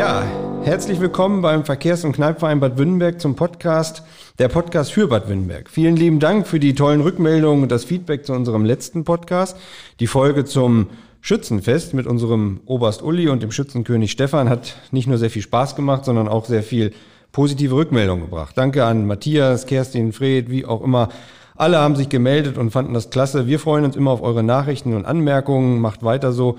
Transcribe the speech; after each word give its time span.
Ja, 0.00 0.24
herzlich 0.62 0.98
willkommen 0.98 1.42
beim 1.42 1.66
Verkehrs- 1.66 2.06
und 2.06 2.12
Kneipverein 2.12 2.58
Bad 2.58 2.78
Württemberg 2.78 3.20
zum 3.20 3.36
Podcast, 3.36 4.02
der 4.38 4.48
Podcast 4.48 4.94
für 4.94 5.08
Bad 5.08 5.28
Württemberg. 5.28 5.68
Vielen 5.68 5.94
lieben 5.94 6.20
Dank 6.20 6.46
für 6.46 6.58
die 6.58 6.74
tollen 6.74 7.02
Rückmeldungen 7.02 7.64
und 7.64 7.70
das 7.70 7.84
Feedback 7.84 8.24
zu 8.24 8.32
unserem 8.32 8.64
letzten 8.64 9.04
Podcast. 9.04 9.58
Die 10.00 10.06
Folge 10.06 10.46
zum 10.46 10.86
Schützenfest 11.20 11.92
mit 11.92 12.06
unserem 12.06 12.60
Oberst 12.64 13.02
Uli 13.02 13.28
und 13.28 13.42
dem 13.42 13.52
Schützenkönig 13.52 14.10
Stefan 14.10 14.48
hat 14.48 14.76
nicht 14.90 15.06
nur 15.06 15.18
sehr 15.18 15.28
viel 15.28 15.42
Spaß 15.42 15.76
gemacht, 15.76 16.06
sondern 16.06 16.28
auch 16.28 16.46
sehr 16.46 16.62
viel 16.62 16.94
positive 17.30 17.74
Rückmeldungen 17.74 18.24
gebracht. 18.24 18.56
Danke 18.56 18.86
an 18.86 19.06
Matthias, 19.06 19.66
Kerstin, 19.66 20.14
Fred, 20.14 20.48
wie 20.48 20.64
auch 20.64 20.80
immer. 20.80 21.10
Alle 21.56 21.76
haben 21.76 21.94
sich 21.94 22.08
gemeldet 22.08 22.56
und 22.56 22.70
fanden 22.70 22.94
das 22.94 23.10
klasse. 23.10 23.46
Wir 23.46 23.58
freuen 23.58 23.84
uns 23.84 23.96
immer 23.96 24.12
auf 24.12 24.22
eure 24.22 24.42
Nachrichten 24.42 24.94
und 24.94 25.04
Anmerkungen. 25.04 25.78
Macht 25.78 26.02
weiter 26.02 26.32
so. 26.32 26.56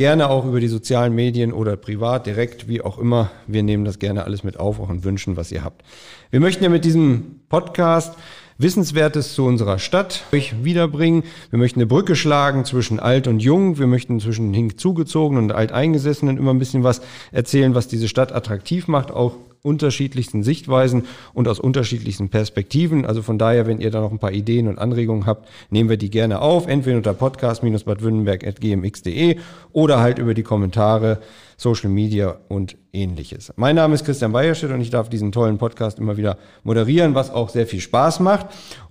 Gerne 0.00 0.30
auch 0.30 0.46
über 0.46 0.60
die 0.60 0.68
sozialen 0.68 1.14
Medien 1.14 1.52
oder 1.52 1.76
privat, 1.76 2.24
direkt, 2.24 2.68
wie 2.68 2.80
auch 2.80 2.96
immer. 2.96 3.30
Wir 3.46 3.62
nehmen 3.62 3.84
das 3.84 3.98
gerne 3.98 4.24
alles 4.24 4.42
mit 4.42 4.58
auf, 4.58 4.80
auch 4.80 4.88
und 4.88 5.04
wünschen, 5.04 5.36
was 5.36 5.52
ihr 5.52 5.62
habt. 5.62 5.82
Wir 6.30 6.40
möchten 6.40 6.64
ja 6.64 6.70
mit 6.70 6.86
diesem 6.86 7.40
Podcast 7.50 8.16
Wissenswertes 8.56 9.34
zu 9.34 9.44
unserer 9.44 9.78
Stadt 9.78 10.24
euch 10.32 10.64
wiederbringen. 10.64 11.24
Wir 11.50 11.58
möchten 11.58 11.80
eine 11.80 11.86
Brücke 11.86 12.16
schlagen 12.16 12.64
zwischen 12.64 12.98
alt 12.98 13.26
und 13.26 13.40
jung. 13.40 13.78
Wir 13.78 13.86
möchten 13.86 14.20
zwischen 14.20 14.54
hinzugezogenen 14.54 15.44
und 15.44 15.52
alteingesessenen 15.52 16.38
immer 16.38 16.54
ein 16.54 16.58
bisschen 16.58 16.82
was 16.82 17.02
erzählen, 17.30 17.74
was 17.74 17.86
diese 17.86 18.08
Stadt 18.08 18.32
attraktiv 18.32 18.88
macht, 18.88 19.10
auch 19.10 19.34
unterschiedlichsten 19.62 20.42
Sichtweisen 20.42 21.04
und 21.34 21.48
aus 21.48 21.60
unterschiedlichsten 21.60 22.28
Perspektiven. 22.28 23.04
Also 23.04 23.22
von 23.22 23.38
daher, 23.38 23.66
wenn 23.66 23.80
ihr 23.80 23.90
da 23.90 24.00
noch 24.00 24.10
ein 24.10 24.18
paar 24.18 24.32
Ideen 24.32 24.68
und 24.68 24.78
Anregungen 24.78 25.26
habt, 25.26 25.48
nehmen 25.70 25.90
wir 25.90 25.96
die 25.96 26.10
gerne 26.10 26.40
auf, 26.40 26.66
entweder 26.66 26.96
unter 26.96 27.14
podcast-badwürttemberg.gmx.de 27.14 29.36
oder 29.72 30.00
halt 30.00 30.18
über 30.18 30.34
die 30.34 30.42
Kommentare, 30.42 31.20
Social 31.56 31.90
Media 31.90 32.38
und 32.48 32.76
ähnliches. 32.92 33.52
Mein 33.56 33.76
Name 33.76 33.94
ist 33.94 34.04
Christian 34.04 34.32
Beierstedt 34.32 34.70
und 34.70 34.80
ich 34.80 34.90
darf 34.90 35.10
diesen 35.10 35.30
tollen 35.30 35.58
Podcast 35.58 35.98
immer 35.98 36.16
wieder 36.16 36.38
moderieren, 36.64 37.14
was 37.14 37.30
auch 37.30 37.50
sehr 37.50 37.66
viel 37.66 37.80
Spaß 37.80 38.20
macht. 38.20 38.46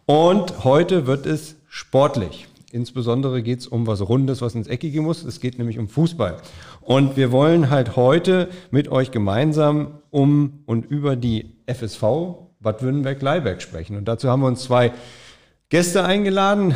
Und 0.05 0.63
heute 0.63 1.07
wird 1.07 1.25
es 1.25 1.55
sportlich. 1.67 2.47
Insbesondere 2.71 3.41
geht 3.41 3.61
es 3.61 3.67
um 3.67 3.87
was 3.87 4.07
Rundes, 4.07 4.41
was 4.41 4.53
ins 4.53 4.67
Eckige 4.67 5.01
muss. 5.01 5.23
Es 5.23 5.39
geht 5.39 5.57
nämlich 5.57 5.79
um 5.79 5.87
Fußball. 5.87 6.37
Und 6.89 7.17
wir 7.17 7.31
wollen 7.31 7.69
halt 7.69 7.95
heute 7.95 8.49
mit 8.71 8.89
euch 8.89 9.11
gemeinsam 9.11 9.99
um 10.09 10.63
und 10.65 10.87
über 10.87 11.15
die 11.15 11.53
FSV 11.67 12.01
Bad 12.61 12.81
Württemberg-Leiberg 12.81 13.61
sprechen. 13.61 13.95
Und 13.95 14.05
dazu 14.07 14.27
haben 14.27 14.41
wir 14.41 14.47
uns 14.47 14.63
zwei 14.63 14.91
Gäste 15.69 16.03
eingeladen. 16.03 16.73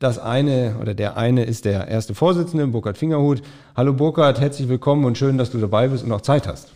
Das 0.00 0.18
eine 0.18 0.78
oder 0.80 0.94
der 0.94 1.16
eine 1.16 1.44
ist 1.44 1.64
der 1.64 1.86
erste 1.86 2.12
Vorsitzende, 2.12 2.66
Burkhard 2.66 2.98
Fingerhut. 2.98 3.40
Hallo 3.76 3.92
Burkhard, 3.92 4.40
herzlich 4.40 4.68
willkommen 4.68 5.04
und 5.04 5.16
schön, 5.16 5.38
dass 5.38 5.52
du 5.52 5.58
dabei 5.58 5.86
bist 5.86 6.02
und 6.02 6.10
auch 6.10 6.22
Zeit 6.22 6.48
hast. 6.48 6.72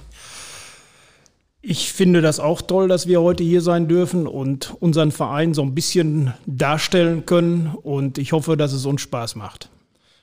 Ich 1.62 1.92
finde 1.92 2.20
das 2.20 2.38
auch 2.38 2.62
toll, 2.62 2.86
dass 2.86 3.08
wir 3.08 3.20
heute 3.20 3.42
hier 3.42 3.62
sein 3.62 3.88
dürfen 3.88 4.28
und 4.28 4.76
unseren 4.78 5.10
Verein 5.10 5.54
so 5.54 5.62
ein 5.62 5.74
bisschen 5.74 6.34
darstellen 6.46 7.26
können. 7.26 7.74
Und 7.82 8.16
ich 8.18 8.30
hoffe, 8.30 8.56
dass 8.56 8.72
es 8.72 8.86
uns 8.86 9.00
Spaß 9.00 9.34
macht. 9.34 9.70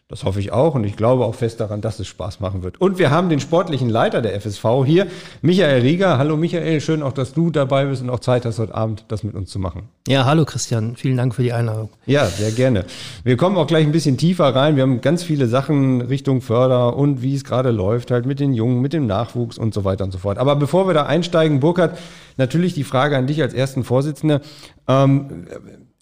Das 0.09 0.25
hoffe 0.25 0.41
ich 0.41 0.51
auch 0.51 0.75
und 0.75 0.83
ich 0.83 0.97
glaube 0.97 1.23
auch 1.23 1.33
fest 1.33 1.61
daran, 1.61 1.79
dass 1.79 1.97
es 1.97 2.07
Spaß 2.07 2.41
machen 2.41 2.61
wird. 2.61 2.79
Und 2.81 2.99
wir 2.99 3.09
haben 3.09 3.29
den 3.29 3.39
sportlichen 3.39 3.89
Leiter 3.89 4.21
der 4.21 4.39
FSV 4.39 4.83
hier, 4.85 5.07
Michael 5.41 5.81
Rieger. 5.81 6.17
Hallo 6.17 6.35
Michael, 6.35 6.81
schön 6.81 7.01
auch, 7.01 7.13
dass 7.13 7.33
du 7.33 7.49
dabei 7.51 7.85
bist 7.85 8.01
und 8.01 8.09
auch 8.09 8.19
Zeit 8.19 8.45
hast, 8.45 8.59
heute 8.59 8.75
Abend 8.75 9.05
das 9.07 9.23
mit 9.23 9.33
uns 9.33 9.49
zu 9.49 9.59
machen. 9.59 9.83
Ja, 10.09 10.25
hallo 10.25 10.43
Christian, 10.43 10.97
vielen 10.97 11.15
Dank 11.15 11.33
für 11.33 11.41
die 11.41 11.53
Einladung. 11.53 11.89
Ja, 12.05 12.25
sehr 12.25 12.51
gerne. 12.51 12.83
Wir 13.23 13.37
kommen 13.37 13.55
auch 13.55 13.65
gleich 13.65 13.85
ein 13.85 13.93
bisschen 13.93 14.17
tiefer 14.17 14.53
rein. 14.53 14.75
Wir 14.75 14.83
haben 14.83 14.99
ganz 14.99 15.23
viele 15.23 15.47
Sachen 15.47 16.01
Richtung 16.01 16.41
Förder 16.41 16.97
und 16.97 17.21
wie 17.21 17.33
es 17.33 17.45
gerade 17.45 17.71
läuft, 17.71 18.11
halt 18.11 18.25
mit 18.25 18.41
den 18.41 18.53
Jungen, 18.53 18.81
mit 18.81 18.91
dem 18.91 19.07
Nachwuchs 19.07 19.57
und 19.57 19.73
so 19.73 19.85
weiter 19.85 20.03
und 20.03 20.11
so 20.11 20.17
fort. 20.17 20.37
Aber 20.37 20.57
bevor 20.57 20.85
wir 20.85 20.93
da 20.93 21.05
einsteigen, 21.05 21.61
Burkhard, 21.61 21.97
natürlich 22.35 22.73
die 22.73 22.83
Frage 22.83 23.15
an 23.15 23.25
dich 23.25 23.41
als 23.41 23.53
ersten 23.53 23.85
Vorsitzender. 23.85 24.41
Ähm, 24.85 25.47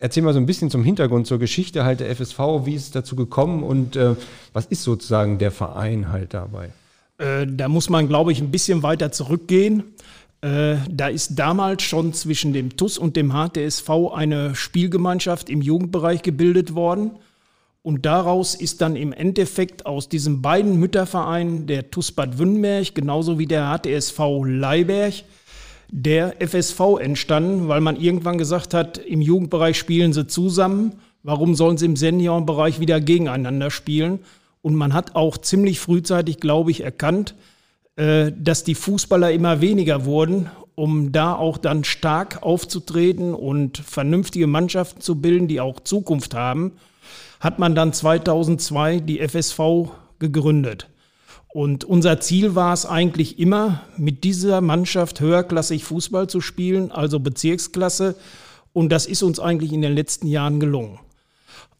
Erzähl 0.03 0.23
mal 0.23 0.33
so 0.33 0.39
ein 0.39 0.47
bisschen 0.47 0.71
zum 0.71 0.83
Hintergrund, 0.83 1.27
zur 1.27 1.37
Geschichte 1.37 1.85
halt 1.85 1.99
der 1.99 2.09
FSV, 2.15 2.39
wie 2.65 2.73
ist 2.73 2.85
es 2.85 2.91
dazu 2.91 3.15
gekommen 3.15 3.61
und 3.61 3.95
äh, 3.95 4.15
was 4.51 4.65
ist 4.65 4.81
sozusagen 4.81 5.37
der 5.37 5.51
Verein 5.51 6.11
halt 6.11 6.33
dabei? 6.33 6.71
Äh, 7.19 7.45
da 7.45 7.67
muss 7.67 7.87
man, 7.87 8.07
glaube 8.07 8.31
ich, 8.31 8.41
ein 8.41 8.49
bisschen 8.49 8.81
weiter 8.81 9.11
zurückgehen. 9.11 9.83
Äh, 10.41 10.77
da 10.89 11.07
ist 11.07 11.37
damals 11.37 11.83
schon 11.83 12.13
zwischen 12.13 12.51
dem 12.51 12.75
TUS 12.77 12.97
und 12.97 13.15
dem 13.15 13.31
HTSV 13.31 13.89
eine 14.11 14.55
Spielgemeinschaft 14.55 15.51
im 15.51 15.61
Jugendbereich 15.61 16.23
gebildet 16.23 16.73
worden. 16.73 17.11
Und 17.83 18.07
daraus 18.07 18.55
ist 18.55 18.81
dann 18.81 18.95
im 18.95 19.13
Endeffekt 19.13 19.85
aus 19.85 20.09
diesen 20.09 20.41
beiden 20.41 20.79
Müttervereinen 20.79 21.67
der 21.67 21.91
TUS 21.91 22.11
Bad 22.11 22.39
Wünnberg 22.39 22.95
genauso 22.95 23.37
wie 23.37 23.45
der 23.45 23.77
HTSV 23.77 24.19
Leiberg 24.45 25.13
der 25.91 26.35
FSV 26.39 26.79
entstanden, 26.99 27.67
weil 27.67 27.81
man 27.81 27.97
irgendwann 27.97 28.37
gesagt 28.37 28.73
hat, 28.73 28.97
im 28.97 29.21
Jugendbereich 29.21 29.77
spielen 29.77 30.13
sie 30.13 30.25
zusammen. 30.25 30.93
Warum 31.21 31.53
sollen 31.53 31.77
sie 31.77 31.85
im 31.85 31.97
Seniorenbereich 31.97 32.79
wieder 32.79 32.99
gegeneinander 33.01 33.69
spielen? 33.69 34.19
Und 34.61 34.75
man 34.75 34.93
hat 34.93 35.15
auch 35.15 35.37
ziemlich 35.37 35.79
frühzeitig, 35.79 36.39
glaube 36.39 36.71
ich, 36.71 36.81
erkannt, 36.81 37.35
äh, 37.97 38.31
dass 38.35 38.63
die 38.63 38.75
Fußballer 38.75 39.31
immer 39.31 39.59
weniger 39.59 40.05
wurden, 40.05 40.49
um 40.75 41.11
da 41.11 41.35
auch 41.35 41.57
dann 41.57 41.83
stark 41.83 42.41
aufzutreten 42.41 43.33
und 43.33 43.77
vernünftige 43.77 44.47
Mannschaften 44.47 45.01
zu 45.01 45.19
bilden, 45.19 45.47
die 45.47 45.59
auch 45.59 45.81
Zukunft 45.81 46.33
haben, 46.33 46.71
hat 47.41 47.59
man 47.59 47.75
dann 47.75 47.91
2002 47.91 48.99
die 49.01 49.19
FSV 49.19 49.59
gegründet. 50.19 50.90
Und 51.53 51.83
unser 51.83 52.19
Ziel 52.21 52.55
war 52.55 52.73
es 52.73 52.85
eigentlich 52.85 53.37
immer, 53.37 53.81
mit 53.97 54.23
dieser 54.23 54.61
Mannschaft 54.61 55.19
höherklassig 55.19 55.83
Fußball 55.83 56.27
zu 56.27 56.39
spielen, 56.39 56.91
also 56.91 57.19
Bezirksklasse. 57.19 58.15
Und 58.73 58.89
das 58.89 59.05
ist 59.05 59.21
uns 59.21 59.39
eigentlich 59.39 59.73
in 59.73 59.81
den 59.81 59.93
letzten 59.93 60.27
Jahren 60.27 60.61
gelungen. 60.61 60.99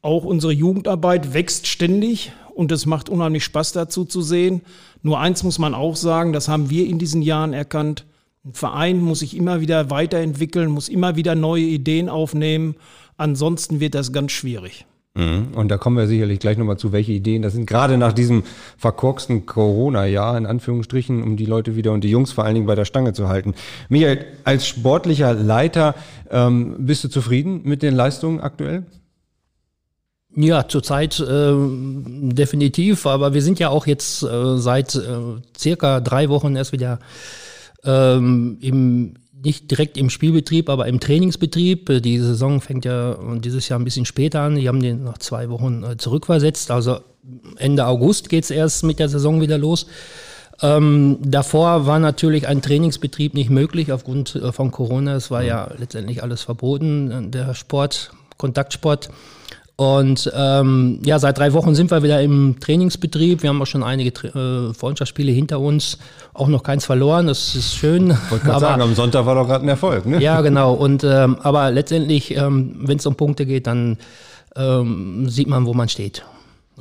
Auch 0.02 0.26
unsere 0.26 0.52
Jugendarbeit 0.52 1.34
wächst 1.34 1.68
ständig 1.68 2.34
und 2.54 2.72
es 2.72 2.86
macht 2.86 3.08
unheimlich 3.08 3.46
Spaß 3.46 3.72
dazu 3.72 4.04
zu 4.04 4.22
sehen. 4.22 4.62
Nur 5.04 5.20
eins 5.20 5.44
muss 5.44 5.58
man 5.58 5.74
auch 5.74 5.96
sagen, 5.96 6.34
das 6.34 6.50
haben 6.50 6.70
wir 6.70 6.86
in 6.86 7.00
diesen 7.00 7.22
Jahren 7.22 7.54
erkannt. 7.54 8.06
Ein 8.44 8.54
Verein 8.54 9.00
muss 9.00 9.20
sich 9.20 9.38
immer 9.38 9.62
wieder 9.62 9.90
weiterentwickeln, 9.90 10.70
muss 10.70 10.90
immer 10.90 11.16
wieder 11.16 11.36
neue 11.36 11.64
Ideen 11.64 12.10
aufnehmen. 12.10 12.76
Ansonsten 13.16 13.80
wird 13.80 13.96
das 13.96 14.12
ganz 14.12 14.32
schwierig. 14.32 14.86
Mhm. 15.14 15.50
Und 15.56 15.68
da 15.70 15.78
kommen 15.78 15.98
wir 15.98 16.08
sicherlich 16.08 16.40
gleich 16.40 16.58
nochmal 16.58 16.78
zu, 16.78 16.94
welche 16.94 17.12
Ideen 17.12 17.42
das 17.42 17.54
sind. 17.54 17.66
Gerade 17.66 17.98
nach 17.98 18.14
diesem 18.14 18.44
verkorksten 18.78 19.46
Corona-Jahr, 19.46 20.38
in 20.38 20.46
Anführungsstrichen, 20.46 21.22
um 21.22 21.36
die 21.36 21.46
Leute 21.46 21.76
wieder 21.76 21.92
und 21.92 22.04
die 22.04 22.10
Jungs 22.10 22.32
vor 22.32 22.46
allen 22.46 22.56
Dingen 22.56 22.68
bei 22.68 22.76
der 22.76 22.86
Stange 22.86 23.12
zu 23.14 23.28
halten. 23.28 23.54
Michael, 23.90 24.26
als 24.46 24.68
sportlicher 24.68 25.34
Leiter, 25.34 25.96
ähm, 26.30 26.76
bist 26.80 27.04
du 27.04 27.10
zufrieden 27.10 27.62
mit 27.64 27.84
den 27.84 27.94
Leistungen 27.94 28.40
aktuell? 28.40 28.86
Ja, 30.34 30.66
zurzeit 30.66 31.20
äh, 31.20 31.54
definitiv, 32.32 33.06
aber 33.06 33.34
wir 33.34 33.42
sind 33.42 33.60
ja 33.60 33.68
auch 33.68 33.86
jetzt 33.86 34.24
äh, 34.24 34.58
seit 34.58 34.96
äh, 34.96 35.02
circa 35.58 36.00
drei 36.00 36.30
Wochen 36.30 36.56
erst 36.56 36.72
wieder 36.72 37.00
ähm, 37.84 38.58
im 38.62 39.16
nicht 39.44 39.72
direkt 39.72 39.98
im 39.98 40.10
Spielbetrieb, 40.10 40.70
aber 40.70 40.88
im 40.88 41.00
Trainingsbetrieb. 41.00 41.90
Äh, 41.90 42.02
die 42.02 42.20
Saison 42.20 42.62
fängt 42.62 42.86
ja 42.86 43.18
dieses 43.40 43.70
Jahr 43.70 43.80
ein 43.80 43.84
bisschen 43.84 44.06
später 44.06 44.42
an. 44.42 44.56
Die 44.56 44.68
haben 44.68 44.82
den 44.82 45.04
nach 45.04 45.18
zwei 45.18 45.50
Wochen 45.50 45.84
äh, 45.84 45.98
zurückversetzt. 45.98 46.72
Also 46.72 47.00
Ende 47.58 47.86
August 47.86 48.30
geht 48.30 48.44
es 48.44 48.52
erst 48.52 48.84
mit 48.84 49.00
der 49.00 49.10
Saison 49.10 49.42
wieder 49.42 49.58
los. 49.58 49.88
Ähm, 50.62 51.18
davor 51.22 51.88
war 51.88 52.00
natürlich 52.00 52.48
ein 52.48 52.62
Trainingsbetrieb 52.62 53.34
nicht 53.34 53.50
möglich 53.50 53.92
aufgrund 53.92 54.36
äh, 54.36 54.52
von 54.52 54.72
Corona. 54.72 55.16
Es 55.16 55.32
war 55.32 55.44
ja 55.44 55.72
letztendlich 55.78 56.22
alles 56.22 56.44
verboten, 56.44 57.32
der 57.32 57.56
Sport, 57.56 58.12
Kontaktsport. 58.38 59.10
Und 59.82 60.32
ähm, 60.36 61.00
ja, 61.04 61.18
seit 61.18 61.40
drei 61.40 61.54
Wochen 61.54 61.74
sind 61.74 61.90
wir 61.90 62.04
wieder 62.04 62.22
im 62.22 62.58
Trainingsbetrieb. 62.60 63.42
Wir 63.42 63.50
haben 63.50 63.60
auch 63.64 63.66
schon 63.66 63.82
einige 63.82 64.12
äh, 64.28 64.76
Freundschaftsspiele 64.76 65.32
hinter 65.32 65.60
uns, 65.60 65.98
auch 66.36 66.50
noch 66.50 66.62
keins 66.62 66.86
verloren. 66.86 67.26
Das 67.26 67.56
ist 67.56 67.74
schön. 67.74 68.10
Wollte 68.30 68.46
gerade 68.46 68.60
sagen, 68.60 68.82
am 68.84 68.94
Sonntag 68.94 69.26
war 69.26 69.34
doch 69.34 69.48
gerade 69.48 69.66
ein 69.66 69.70
Erfolg, 69.70 70.06
ne? 70.06 70.22
Ja, 70.22 70.42
genau. 70.42 70.76
Und 70.76 71.04
ähm, 71.04 71.38
aber 71.42 71.72
letztendlich, 71.72 72.38
ähm, 72.38 72.76
wenn 72.82 73.00
es 73.00 73.08
um 73.08 73.16
Punkte 73.16 73.48
geht, 73.48 73.66
dann 73.66 73.98
ähm, 74.56 75.28
sieht 75.28 75.48
man, 75.48 75.66
wo 75.66 75.74
man 75.74 75.90
steht. 75.90 76.24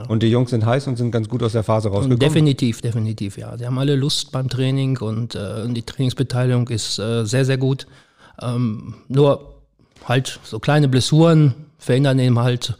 Und 0.08 0.22
die 0.22 0.28
Jungs 0.28 0.50
sind 0.50 0.66
heiß 0.66 0.86
und 0.86 0.98
sind 0.98 1.10
ganz 1.10 1.26
gut 1.26 1.42
aus 1.42 1.52
der 1.52 1.62
Phase 1.62 1.88
rausgekommen? 1.88 2.18
Definitiv, 2.18 2.82
definitiv, 2.82 3.38
ja. 3.38 3.56
Sie 3.56 3.64
haben 3.64 3.78
alle 3.78 3.96
Lust 3.96 4.30
beim 4.30 4.50
Training 4.50 4.98
und 4.98 5.34
äh, 5.34 5.66
die 5.68 5.84
Trainingsbeteiligung 5.84 6.68
ist 6.68 6.98
äh, 6.98 7.24
sehr, 7.24 7.46
sehr 7.46 7.56
gut. 7.56 7.86
Ähm, 8.42 8.92
nur 9.08 9.54
halt 10.06 10.38
so 10.42 10.58
kleine 10.58 10.86
Blessuren 10.86 11.54
verhindern 11.80 12.18
eben 12.20 12.38
halt, 12.38 12.76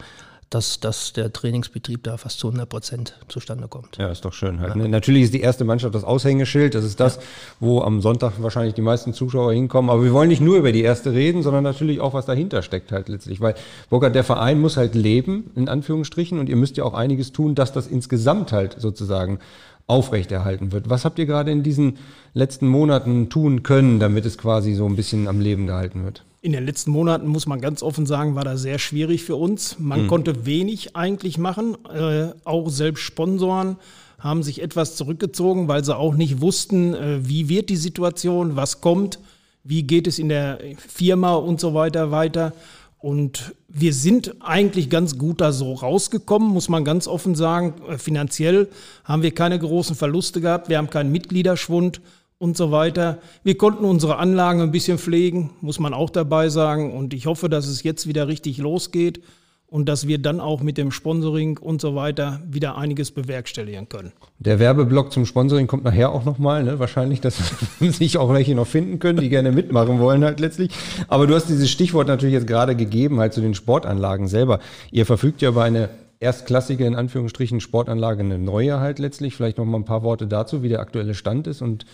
dass, 0.51 0.81
dass 0.81 1.13
der 1.13 1.31
Trainingsbetrieb 1.31 2.03
da 2.03 2.17
fast 2.17 2.37
zu 2.37 2.47
100 2.47 2.67
Prozent 2.67 3.15
zustande 3.29 3.69
kommt. 3.69 3.95
Ja, 3.97 4.09
ist 4.09 4.25
doch 4.25 4.33
schön 4.33 4.59
halt. 4.59 4.75
Ja. 4.75 4.83
Ne? 4.83 4.89
Natürlich 4.89 5.23
ist 5.23 5.33
die 5.33 5.39
erste 5.39 5.63
Mannschaft 5.63 5.95
das 5.95 6.03
Aushängeschild. 6.03 6.75
Das 6.75 6.83
ist 6.83 6.99
das, 6.99 7.15
ja. 7.15 7.21
wo 7.61 7.81
am 7.81 8.01
Sonntag 8.01 8.33
wahrscheinlich 8.39 8.73
die 8.73 8.81
meisten 8.81 9.13
Zuschauer 9.13 9.53
hinkommen. 9.53 9.89
Aber 9.89 10.03
wir 10.03 10.11
wollen 10.11 10.27
nicht 10.27 10.41
nur 10.41 10.57
über 10.57 10.73
die 10.73 10.81
erste 10.81 11.13
reden, 11.13 11.41
sondern 11.41 11.63
natürlich 11.63 12.01
auch, 12.01 12.13
was 12.13 12.25
dahinter 12.25 12.63
steckt 12.63 12.91
halt 12.91 13.07
letztlich. 13.07 13.39
Weil, 13.39 13.55
Burkhard, 13.89 14.13
der 14.13 14.25
Verein 14.25 14.59
muss 14.59 14.75
halt 14.75 14.93
leben, 14.93 15.51
in 15.55 15.69
Anführungsstrichen. 15.69 16.37
Und 16.37 16.49
ihr 16.49 16.57
müsst 16.57 16.75
ja 16.75 16.83
auch 16.83 16.93
einiges 16.93 17.31
tun, 17.31 17.55
dass 17.55 17.71
das 17.71 17.87
insgesamt 17.87 18.51
halt 18.51 18.75
sozusagen 18.77 19.39
aufrechterhalten 19.87 20.73
wird. 20.73 20.89
Was 20.89 21.05
habt 21.05 21.17
ihr 21.17 21.27
gerade 21.27 21.51
in 21.51 21.63
diesen 21.63 21.97
letzten 22.33 22.67
Monaten 22.67 23.29
tun 23.29 23.63
können, 23.63 24.01
damit 24.01 24.25
es 24.25 24.37
quasi 24.37 24.73
so 24.73 24.85
ein 24.85 24.97
bisschen 24.97 25.29
am 25.29 25.39
Leben 25.39 25.65
gehalten 25.65 26.03
wird? 26.03 26.25
In 26.43 26.53
den 26.53 26.65
letzten 26.65 26.89
Monaten, 26.89 27.27
muss 27.27 27.45
man 27.45 27.61
ganz 27.61 27.83
offen 27.83 28.07
sagen, 28.07 28.33
war 28.33 28.43
das 28.43 28.63
sehr 28.63 28.79
schwierig 28.79 29.23
für 29.23 29.35
uns. 29.35 29.77
Man 29.77 30.03
mhm. 30.03 30.07
konnte 30.07 30.45
wenig 30.47 30.95
eigentlich 30.95 31.37
machen. 31.37 31.77
Äh, 31.85 32.29
auch 32.45 32.69
selbst 32.69 33.01
Sponsoren 33.01 33.77
haben 34.17 34.41
sich 34.41 34.61
etwas 34.63 34.95
zurückgezogen, 34.95 35.67
weil 35.67 35.83
sie 35.83 35.95
auch 35.95 36.15
nicht 36.15 36.41
wussten, 36.41 36.95
äh, 36.95 37.19
wie 37.27 37.47
wird 37.47 37.69
die 37.69 37.75
Situation, 37.75 38.55
was 38.55 38.81
kommt, 38.81 39.19
wie 39.63 39.83
geht 39.83 40.07
es 40.07 40.17
in 40.17 40.29
der 40.29 40.57
Firma 40.77 41.35
und 41.35 41.59
so 41.59 41.75
weiter 41.75 42.09
weiter. 42.09 42.53
Und 42.97 43.53
wir 43.67 43.93
sind 43.93 44.35
eigentlich 44.41 44.89
ganz 44.89 45.19
gut 45.19 45.41
da 45.41 45.51
so 45.51 45.73
rausgekommen, 45.73 46.49
muss 46.49 46.69
man 46.69 46.83
ganz 46.83 47.07
offen 47.07 47.35
sagen. 47.35 47.75
Äh, 47.87 47.99
finanziell 47.99 48.67
haben 49.03 49.21
wir 49.21 49.31
keine 49.35 49.59
großen 49.59 49.95
Verluste 49.95 50.41
gehabt, 50.41 50.69
wir 50.69 50.79
haben 50.79 50.89
keinen 50.89 51.11
Mitgliederschwund 51.11 52.01
und 52.41 52.57
so 52.57 52.71
weiter. 52.71 53.19
Wir 53.43 53.55
konnten 53.55 53.85
unsere 53.85 54.17
Anlagen 54.17 54.61
ein 54.61 54.71
bisschen 54.71 54.97
pflegen, 54.97 55.51
muss 55.61 55.79
man 55.79 55.93
auch 55.93 56.09
dabei 56.09 56.49
sagen. 56.49 56.91
Und 56.91 57.13
ich 57.13 57.27
hoffe, 57.27 57.49
dass 57.49 57.67
es 57.67 57.83
jetzt 57.83 58.07
wieder 58.07 58.27
richtig 58.27 58.57
losgeht 58.57 59.21
und 59.67 59.87
dass 59.87 60.07
wir 60.07 60.17
dann 60.17 60.39
auch 60.39 60.61
mit 60.61 60.79
dem 60.79 60.89
Sponsoring 60.89 61.59
und 61.59 61.81
so 61.81 61.93
weiter 61.93 62.41
wieder 62.49 62.77
einiges 62.77 63.11
bewerkstelligen 63.11 63.87
können. 63.89 64.11
Der 64.39 64.57
Werbeblock 64.57 65.13
zum 65.13 65.27
Sponsoring 65.27 65.67
kommt 65.67 65.83
nachher 65.83 66.11
auch 66.11 66.25
nochmal, 66.25 66.63
ne? 66.63 66.79
wahrscheinlich, 66.79 67.21
dass 67.21 67.37
sich 67.79 68.17
auch 68.17 68.33
welche 68.33 68.55
noch 68.55 68.67
finden 68.67 68.97
können, 68.97 69.19
die 69.19 69.29
gerne 69.29 69.51
mitmachen 69.51 69.99
wollen 69.99 70.23
halt 70.23 70.39
letztlich. 70.39 70.71
Aber 71.09 71.27
du 71.27 71.35
hast 71.35 71.47
dieses 71.47 71.69
Stichwort 71.69 72.07
natürlich 72.07 72.33
jetzt 72.33 72.47
gerade 72.47 72.75
gegeben, 72.75 73.19
halt 73.19 73.33
zu 73.33 73.41
den 73.41 73.53
Sportanlagen 73.53 74.27
selber. 74.27 74.59
Ihr 74.89 75.05
verfügt 75.05 75.43
ja 75.43 75.49
über 75.49 75.63
eine 75.63 75.89
erstklassige, 76.19 76.87
in 76.87 76.95
Anführungsstrichen, 76.95 77.61
Sportanlage, 77.61 78.21
eine 78.21 78.39
neue 78.39 78.79
halt 78.79 78.97
letztlich. 78.97 79.35
Vielleicht 79.35 79.59
noch 79.59 79.65
mal 79.65 79.77
ein 79.77 79.85
paar 79.85 80.01
Worte 80.01 80.25
dazu, 80.25 80.63
wie 80.63 80.69
der 80.69 80.79
aktuelle 80.79 81.13
Stand 81.13 81.45
ist 81.45 81.61
und 81.61 81.85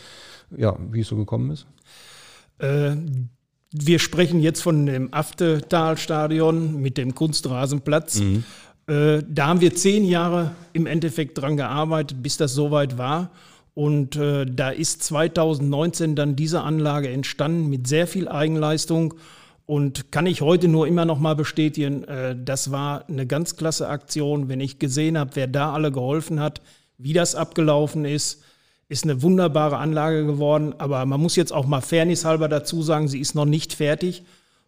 ja, 0.55 0.77
wie 0.91 1.01
es 1.01 1.07
so 1.07 1.15
gekommen 1.15 1.51
ist. 1.51 1.65
Äh, 2.59 2.95
wir 3.71 3.99
sprechen 3.99 4.39
jetzt 4.39 4.61
von 4.61 4.85
dem 4.85 5.13
Aftetal-Stadion 5.13 6.81
mit 6.81 6.97
dem 6.97 7.15
Kunstrasenplatz. 7.15 8.19
Mhm. 8.19 8.43
Äh, 8.87 9.23
da 9.27 9.47
haben 9.47 9.61
wir 9.61 9.75
zehn 9.75 10.05
Jahre 10.05 10.51
im 10.73 10.85
Endeffekt 10.85 11.37
dran 11.37 11.57
gearbeitet, 11.57 12.23
bis 12.23 12.37
das 12.37 12.53
soweit 12.53 12.97
war. 12.97 13.31
Und 13.73 14.15
äh, 14.15 14.45
da 14.45 14.69
ist 14.69 15.03
2019 15.03 16.15
dann 16.15 16.35
diese 16.35 16.61
Anlage 16.61 17.09
entstanden 17.09 17.69
mit 17.69 17.87
sehr 17.87 18.07
viel 18.07 18.27
Eigenleistung. 18.27 19.13
Und 19.65 20.13
kann 20.13 20.25
ich 20.25 20.41
heute 20.41 20.69
nur 20.69 20.87
immer 20.87 21.03
noch 21.03 21.19
mal 21.19 21.35
bestätigen, 21.35 22.05
äh, 22.05 22.35
das 22.41 22.71
war 22.71 23.07
eine 23.09 23.27
ganz 23.27 23.57
klasse 23.57 23.89
Aktion. 23.89 24.47
Wenn 24.47 24.61
ich 24.61 24.79
gesehen 24.79 25.17
habe, 25.17 25.31
wer 25.35 25.47
da 25.47 25.73
alle 25.73 25.91
geholfen 25.91 26.39
hat, 26.39 26.61
wie 26.97 27.13
das 27.13 27.35
abgelaufen 27.35 28.05
ist, 28.05 28.41
ist 28.89 29.03
eine 29.03 29.21
wunderbare 29.21 29.77
Anlage 29.77 30.25
geworden, 30.25 30.73
aber 30.77 31.05
man 31.05 31.19
muss 31.19 31.35
jetzt 31.35 31.51
auch 31.51 31.65
mal 31.65 31.81
fairnesshalber 31.81 32.47
dazu 32.47 32.81
sagen, 32.81 33.07
sie 33.07 33.19
ist 33.19 33.35
noch 33.35 33.45
nicht 33.45 33.73
fertig. 33.73 34.23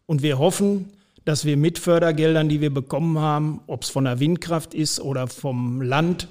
Und 0.05 0.21
wir 0.21 0.39
hoffen, 0.39 0.89
dass 1.23 1.45
wir 1.45 1.57
mit 1.57 1.79
Fördergeldern, 1.79 2.49
die 2.49 2.61
wir 2.61 2.73
bekommen 2.73 3.19
haben, 3.19 3.61
ob 3.67 3.83
es 3.83 3.89
von 3.89 4.05
der 4.05 4.19
Windkraft 4.19 4.73
ist 4.73 4.99
oder 4.99 5.27
vom 5.27 5.81
Land, 5.81 6.27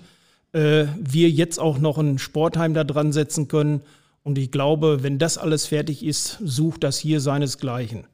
äh, 0.53 0.87
wir 0.99 1.31
jetzt 1.31 1.59
auch 1.59 1.79
noch 1.79 1.99
ein 1.99 2.19
Sportheim 2.19 2.75
da 2.75 2.85
dran 2.85 3.13
setzen 3.13 3.49
können. 3.49 3.81
Und 4.23 4.37
ich 4.37 4.51
glaube, 4.51 5.03
wenn 5.03 5.19
das 5.19 5.39
alles 5.39 5.67
fertig 5.67 6.05
ist, 6.05 6.39
sucht 6.45 6.85
das 6.85 6.99
hier 6.99 7.21
seinesgleichen. 7.21 8.05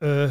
Äh, 0.00 0.28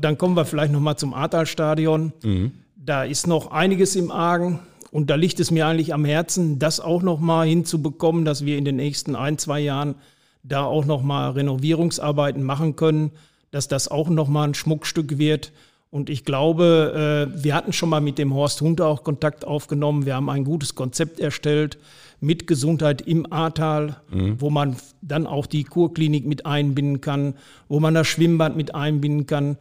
dann 0.00 0.18
kommen 0.18 0.36
wir 0.36 0.44
vielleicht 0.44 0.72
noch 0.72 0.80
mal 0.80 0.96
zum 0.96 1.14
Ahrtal-Stadion. 1.14 2.12
Mhm. 2.22 2.52
Da 2.76 3.04
ist 3.04 3.26
noch 3.26 3.50
einiges 3.50 3.94
im 3.96 4.10
Argen. 4.10 4.60
Und 4.90 5.10
da 5.10 5.14
liegt 5.14 5.38
es 5.40 5.50
mir 5.50 5.66
eigentlich 5.66 5.94
am 5.94 6.04
Herzen, 6.04 6.58
das 6.58 6.80
auch 6.80 7.02
nochmal 7.02 7.46
hinzubekommen, 7.46 8.24
dass 8.24 8.44
wir 8.44 8.58
in 8.58 8.64
den 8.64 8.76
nächsten 8.76 9.14
ein, 9.14 9.38
zwei 9.38 9.60
Jahren 9.60 9.94
da 10.42 10.64
auch 10.64 10.84
nochmal 10.84 11.32
Renovierungsarbeiten 11.32 12.42
machen 12.42 12.76
können, 12.76 13.12
dass 13.50 13.68
das 13.68 13.88
auch 13.88 14.08
nochmal 14.08 14.48
ein 14.48 14.54
Schmuckstück 14.54 15.18
wird. 15.18 15.52
Und 15.90 16.08
ich 16.08 16.24
glaube, 16.24 17.28
äh, 17.34 17.42
wir 17.42 17.54
hatten 17.54 17.72
schon 17.72 17.88
mal 17.88 18.00
mit 18.00 18.18
dem 18.18 18.32
Horst 18.32 18.60
Hunter 18.60 18.86
auch 18.86 19.02
Kontakt 19.02 19.44
aufgenommen. 19.44 20.06
Wir 20.06 20.14
haben 20.14 20.30
ein 20.30 20.44
gutes 20.44 20.74
Konzept 20.74 21.20
erstellt 21.20 21.78
mit 22.20 22.46
Gesundheit 22.46 23.02
im 23.02 23.32
Ahrtal, 23.32 23.96
mhm. 24.10 24.40
wo 24.40 24.50
man 24.50 24.76
dann 25.02 25.26
auch 25.26 25.46
die 25.46 25.64
Kurklinik 25.64 26.26
mit 26.26 26.46
einbinden 26.46 27.00
kann, 27.00 27.34
wo 27.68 27.80
man 27.80 27.94
das 27.94 28.06
Schwimmbad 28.06 28.56
mit 28.56 28.74
einbinden 28.74 29.26
kann, 29.26 29.56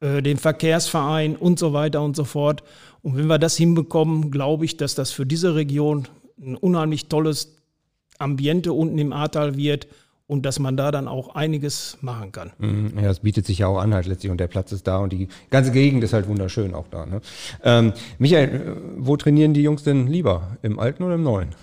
den 0.00 0.36
Verkehrsverein 0.36 1.36
und 1.36 1.58
so 1.58 1.72
weiter 1.72 2.02
und 2.02 2.16
so 2.16 2.24
fort. 2.24 2.62
Und 3.02 3.16
wenn 3.16 3.26
wir 3.26 3.38
das 3.38 3.56
hinbekommen, 3.56 4.30
glaube 4.30 4.64
ich, 4.64 4.76
dass 4.76 4.94
das 4.94 5.10
für 5.10 5.26
diese 5.26 5.54
Region 5.54 6.06
ein 6.40 6.56
unheimlich 6.56 7.08
tolles 7.08 7.56
Ambiente 8.18 8.72
unten 8.72 8.98
im 8.98 9.12
Ahrtal 9.12 9.56
wird 9.56 9.88
und 10.26 10.44
dass 10.44 10.58
man 10.58 10.76
da 10.76 10.90
dann 10.90 11.08
auch 11.08 11.34
einiges 11.34 11.98
machen 12.00 12.32
kann. 12.32 12.52
Mhm. 12.58 12.92
Ja, 13.00 13.10
es 13.10 13.20
bietet 13.20 13.46
sich 13.46 13.58
ja 13.58 13.66
auch 13.66 13.78
an 13.78 13.94
halt 13.94 14.06
letztlich 14.06 14.30
und 14.30 14.38
der 14.38 14.46
Platz 14.46 14.72
ist 14.72 14.86
da 14.86 14.98
und 14.98 15.12
die 15.12 15.28
ganze 15.50 15.72
Gegend 15.72 16.04
ist 16.04 16.12
halt 16.12 16.28
wunderschön 16.28 16.74
auch 16.74 16.86
da. 16.88 17.06
Ne? 17.06 17.20
Ähm, 17.64 17.92
Michael, 18.18 18.76
wo 18.98 19.16
trainieren 19.16 19.54
die 19.54 19.62
Jungs 19.62 19.82
denn 19.82 20.06
lieber? 20.06 20.58
Im 20.62 20.78
alten 20.78 21.02
oder 21.02 21.14
im 21.14 21.22
neuen? 21.22 21.54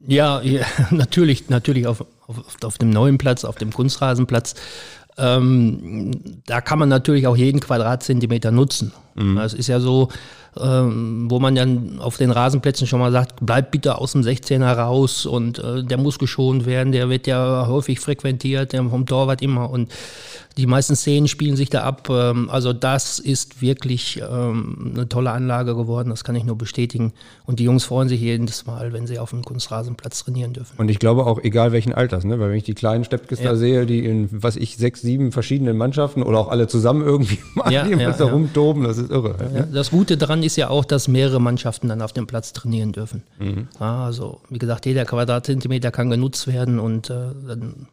Ja, 0.00 0.42
ja 0.42 0.66
natürlich, 0.90 1.48
natürlich 1.48 1.86
auf, 1.86 2.04
auf, 2.26 2.62
auf 2.62 2.78
dem 2.78 2.90
neuen 2.90 3.18
Platz, 3.18 3.44
auf 3.44 3.56
dem 3.56 3.72
Kunstrasenplatz. 3.72 4.54
Ähm, 5.18 6.40
da 6.46 6.60
kann 6.60 6.78
man 6.78 6.88
natürlich 6.88 7.26
auch 7.26 7.36
jeden 7.36 7.60
Quadratzentimeter 7.60 8.50
nutzen. 8.50 8.92
Mhm. 9.18 9.38
Es 9.38 9.54
ist 9.54 9.66
ja 9.66 9.80
so, 9.80 10.08
ähm, 10.60 11.26
wo 11.30 11.38
man 11.38 11.54
dann 11.54 11.98
auf 11.98 12.16
den 12.16 12.30
Rasenplätzen 12.30 12.86
schon 12.86 13.00
mal 13.00 13.12
sagt, 13.12 13.36
bleib 13.40 13.70
bitte 13.70 13.98
aus 13.98 14.12
dem 14.12 14.22
16er 14.22 14.72
raus 14.72 15.26
und 15.26 15.58
äh, 15.58 15.84
der 15.84 15.98
muss 15.98 16.18
geschont 16.18 16.66
werden, 16.66 16.92
der 16.92 17.08
wird 17.08 17.26
ja 17.26 17.66
häufig 17.66 18.00
frequentiert, 18.00 18.72
der 18.72 18.84
vom 18.84 19.06
Torwart 19.06 19.42
immer 19.42 19.70
und 19.70 19.90
die 20.58 20.66
meisten 20.66 20.96
Szenen 20.96 21.28
spielen 21.28 21.56
sich 21.56 21.70
da 21.70 21.82
ab. 21.84 22.08
Ähm, 22.10 22.50
also 22.50 22.72
das 22.72 23.20
ist 23.20 23.62
wirklich 23.62 24.20
ähm, 24.28 24.92
eine 24.94 25.08
tolle 25.08 25.30
Anlage 25.30 25.76
geworden, 25.76 26.10
das 26.10 26.24
kann 26.24 26.34
ich 26.34 26.44
nur 26.44 26.58
bestätigen. 26.58 27.12
Und 27.46 27.60
die 27.60 27.64
Jungs 27.64 27.84
freuen 27.84 28.08
sich 28.08 28.20
jedes 28.20 28.66
Mal, 28.66 28.92
wenn 28.92 29.06
sie 29.06 29.20
auf 29.20 29.30
dem 29.30 29.44
Kunstrasenplatz 29.44 30.24
trainieren 30.24 30.52
dürfen. 30.52 30.76
Und 30.76 30.90
ich 30.90 30.98
glaube 30.98 31.26
auch, 31.26 31.38
egal 31.42 31.70
welchen 31.70 31.94
Alters, 31.94 32.24
ne? 32.24 32.40
weil 32.40 32.50
wenn 32.50 32.56
ich 32.56 32.64
die 32.64 32.74
kleinen 32.74 33.04
Steppkes 33.04 33.38
ja. 33.38 33.50
da 33.50 33.56
sehe, 33.56 33.86
die 33.86 34.04
in, 34.04 34.28
was 34.32 34.56
ich, 34.56 34.76
sechs, 34.76 35.00
sieben 35.00 35.30
verschiedenen 35.30 35.76
Mannschaften 35.76 36.24
oder 36.24 36.38
auch 36.40 36.48
alle 36.48 36.66
zusammen 36.66 37.06
irgendwie 37.06 37.38
mal 37.54 37.72
ja, 37.72 37.86
ja, 37.86 38.10
da 38.10 38.24
rumtoben, 38.24 38.82
das 38.82 38.98
ist 38.98 39.07
irre. 39.08 39.36
Ja, 39.54 39.62
das 39.62 39.90
Gute 39.90 40.16
daran 40.16 40.42
ist 40.42 40.56
ja 40.56 40.70
auch, 40.70 40.84
dass 40.84 41.08
mehrere 41.08 41.40
Mannschaften 41.40 41.88
dann 41.88 42.02
auf 42.02 42.12
dem 42.12 42.26
Platz 42.26 42.52
trainieren 42.52 42.92
dürfen. 42.92 43.22
Mhm. 43.38 43.68
also, 43.78 44.40
wie 44.48 44.58
gesagt, 44.58 44.86
jeder 44.86 45.04
Quadratzentimeter 45.04 45.90
kann 45.90 46.10
genutzt 46.10 46.46
werden 46.46 46.78
und 46.78 47.10
äh, 47.10 47.30
dann 47.46 47.88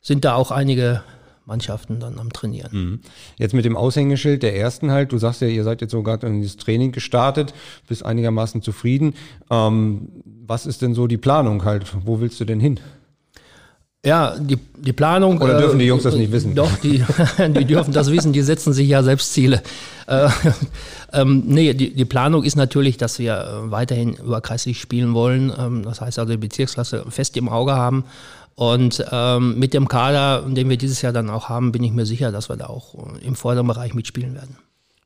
sind 0.00 0.24
da 0.24 0.34
auch 0.34 0.50
einige 0.50 1.02
Mannschaften 1.46 2.00
dann 2.00 2.18
am 2.18 2.32
Trainieren. 2.32 2.70
Mhm. 2.72 3.00
Jetzt 3.38 3.54
mit 3.54 3.64
dem 3.64 3.76
Aushängeschild 3.76 4.42
der 4.42 4.56
ersten 4.56 4.90
halt, 4.90 5.12
du 5.12 5.18
sagst 5.18 5.40
ja, 5.40 5.46
ihr 5.46 5.64
seid 5.64 5.80
jetzt 5.80 5.92
sogar 5.92 6.22
in 6.24 6.42
dieses 6.42 6.56
Training 6.56 6.92
gestartet, 6.92 7.54
bist 7.88 8.04
einigermaßen 8.04 8.62
zufrieden. 8.62 9.14
Ähm, 9.50 10.08
was 10.24 10.66
ist 10.66 10.82
denn 10.82 10.94
so 10.94 11.06
die 11.06 11.16
Planung 11.16 11.64
halt? 11.64 11.94
Wo 12.04 12.20
willst 12.20 12.40
du 12.40 12.44
denn 12.44 12.60
hin? 12.60 12.80
Ja, 14.06 14.36
die, 14.38 14.56
die 14.78 14.92
Planung. 14.92 15.40
Oder 15.40 15.58
dürfen 15.58 15.80
die 15.80 15.84
Jungs 15.84 16.04
das 16.04 16.14
nicht 16.14 16.30
wissen? 16.30 16.54
Doch, 16.54 16.70
die, 16.76 17.04
die 17.38 17.64
dürfen 17.64 17.92
das 17.92 18.12
wissen, 18.12 18.32
die 18.32 18.42
setzen 18.42 18.72
sich 18.72 18.88
ja 18.88 19.02
selbst 19.02 19.32
Ziele. 19.32 19.60
Äh, 20.06 20.28
ähm, 21.12 21.42
nee, 21.44 21.74
die, 21.74 21.92
die 21.92 22.04
Planung 22.04 22.44
ist 22.44 22.54
natürlich, 22.54 22.98
dass 22.98 23.18
wir 23.18 23.34
äh, 23.34 23.70
weiterhin 23.72 24.14
überkreislich 24.14 24.80
spielen 24.80 25.12
wollen. 25.12 25.52
Ähm, 25.58 25.82
das 25.82 26.00
heißt 26.00 26.20
also 26.20 26.30
die 26.30 26.38
Bezirksklasse 26.38 27.04
fest 27.08 27.36
im 27.36 27.48
Auge 27.48 27.74
haben. 27.74 28.04
Und 28.54 29.04
ähm, 29.10 29.58
mit 29.58 29.74
dem 29.74 29.88
Kader, 29.88 30.42
den 30.46 30.68
wir 30.68 30.76
dieses 30.76 31.02
Jahr 31.02 31.12
dann 31.12 31.28
auch 31.28 31.48
haben, 31.48 31.72
bin 31.72 31.82
ich 31.82 31.92
mir 31.92 32.06
sicher, 32.06 32.30
dass 32.30 32.48
wir 32.48 32.56
da 32.56 32.66
auch 32.66 32.94
im 33.20 33.34
vorderen 33.34 33.66
Bereich 33.66 33.92
mitspielen 33.92 34.34
werden. 34.34 34.56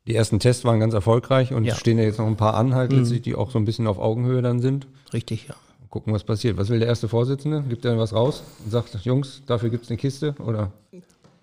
Die 0.05 0.15
ersten 0.15 0.39
Tests 0.39 0.63
waren 0.63 0.79
ganz 0.79 0.93
erfolgreich 0.93 1.53
und 1.53 1.65
ja. 1.65 1.73
stehen 1.73 1.97
ja 1.97 2.03
jetzt 2.03 2.19
noch 2.19 2.27
ein 2.27 2.37
paar 2.37 2.53
an, 2.53 2.75
halt, 2.75 2.91
mhm. 2.91 3.21
die 3.23 3.33
auch 3.33 3.49
so 3.49 3.57
ein 3.57 3.65
bisschen 3.65 3.87
auf 3.87 3.97
Augenhöhe 3.97 4.43
dann 4.43 4.59
sind. 4.59 4.85
Richtig, 5.11 5.47
ja. 5.49 5.55
Gucken, 5.91 6.13
was 6.13 6.23
passiert. 6.23 6.57
Was 6.57 6.69
will 6.69 6.79
der 6.79 6.87
erste 6.87 7.09
Vorsitzende? 7.09 7.63
Gibt 7.67 7.83
er 7.83 7.97
was 7.97 8.13
raus 8.13 8.43
und 8.63 8.71
sagt, 8.71 8.95
Jungs, 9.03 9.43
dafür 9.45 9.69
gibt 9.69 9.83
es 9.83 9.89
eine 9.89 9.97
Kiste? 9.97 10.33
Oder? 10.39 10.71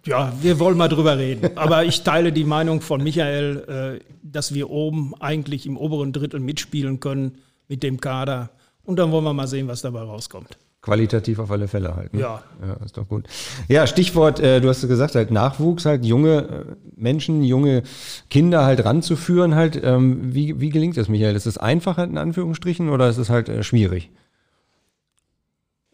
Ja, 0.07 0.33
wir 0.41 0.59
wollen 0.59 0.79
mal 0.79 0.89
drüber 0.89 1.19
reden. 1.19 1.51
Aber 1.57 1.85
ich 1.85 2.03
teile 2.03 2.33
die 2.33 2.45
Meinung 2.45 2.81
von 2.81 3.03
Michael, 3.03 4.01
äh, 4.01 4.05
dass 4.23 4.55
wir 4.55 4.71
oben 4.71 5.13
eigentlich 5.21 5.67
im 5.67 5.77
oberen 5.77 6.15
Drittel 6.15 6.41
mitspielen 6.41 6.99
können 6.99 7.37
mit 7.69 7.83
dem 7.83 8.01
Kader. 8.01 8.49
Und 8.85 8.99
dann 8.99 9.13
wollen 9.13 9.25
wir 9.25 9.35
mal 9.35 9.47
sehen, 9.47 9.69
was 9.69 9.83
dabei 9.83 10.01
rauskommt. 10.01 10.57
Qualitativ 10.81 11.41
auf 11.41 11.51
alle 11.51 11.69
Fälle 11.69 11.95
halt. 11.95 12.15
Ne? 12.15 12.21
Ja. 12.21 12.43
Ja, 12.67 12.83
ist 12.83 12.97
doch 12.97 13.07
gut. 13.07 13.27
Ja, 13.69 13.87
Stichwort, 13.87 14.41
äh, 14.41 14.63
du 14.63 14.71
hast 14.71 14.81
gesagt, 14.89 15.15
halt 15.15 15.31
Nachwuchs, 15.31 15.85
halt 15.85 16.07
junge 16.07 16.39
äh, 16.39 16.65
Menschen, 16.97 17.43
junge 17.43 17.83
Kinder 18.31 18.65
halt 18.65 18.83
ranzuführen 18.83 19.57
halt. 19.57 19.79
Ähm, 19.85 20.35
wie, 20.35 20.59
wie 20.59 20.71
gelingt 20.71 20.97
das, 20.97 21.11
Michael? 21.11 21.37
Ist 21.37 21.45
es 21.45 21.59
einfach 21.59 21.99
halt 21.99 22.09
in 22.09 22.17
Anführungsstrichen 22.17 22.89
oder 22.89 23.11
ist 23.11 23.19
es 23.19 23.29
halt 23.29 23.51
äh, 23.51 23.63
schwierig? 23.63 24.11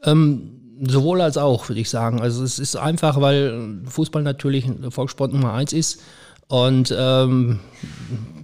Ähm, 0.04 0.54
sowohl 0.80 1.20
als 1.20 1.36
auch, 1.36 1.68
würde 1.68 1.80
ich 1.80 1.90
sagen. 1.90 2.20
Also 2.20 2.42
es 2.42 2.58
ist 2.58 2.76
einfach, 2.76 3.20
weil 3.20 3.80
Fußball 3.86 4.22
natürlich 4.22 4.66
Volkssport 4.90 5.32
Nummer 5.32 5.52
eins 5.52 5.72
ist 5.72 6.02
und 6.48 6.94
ähm, 6.96 7.60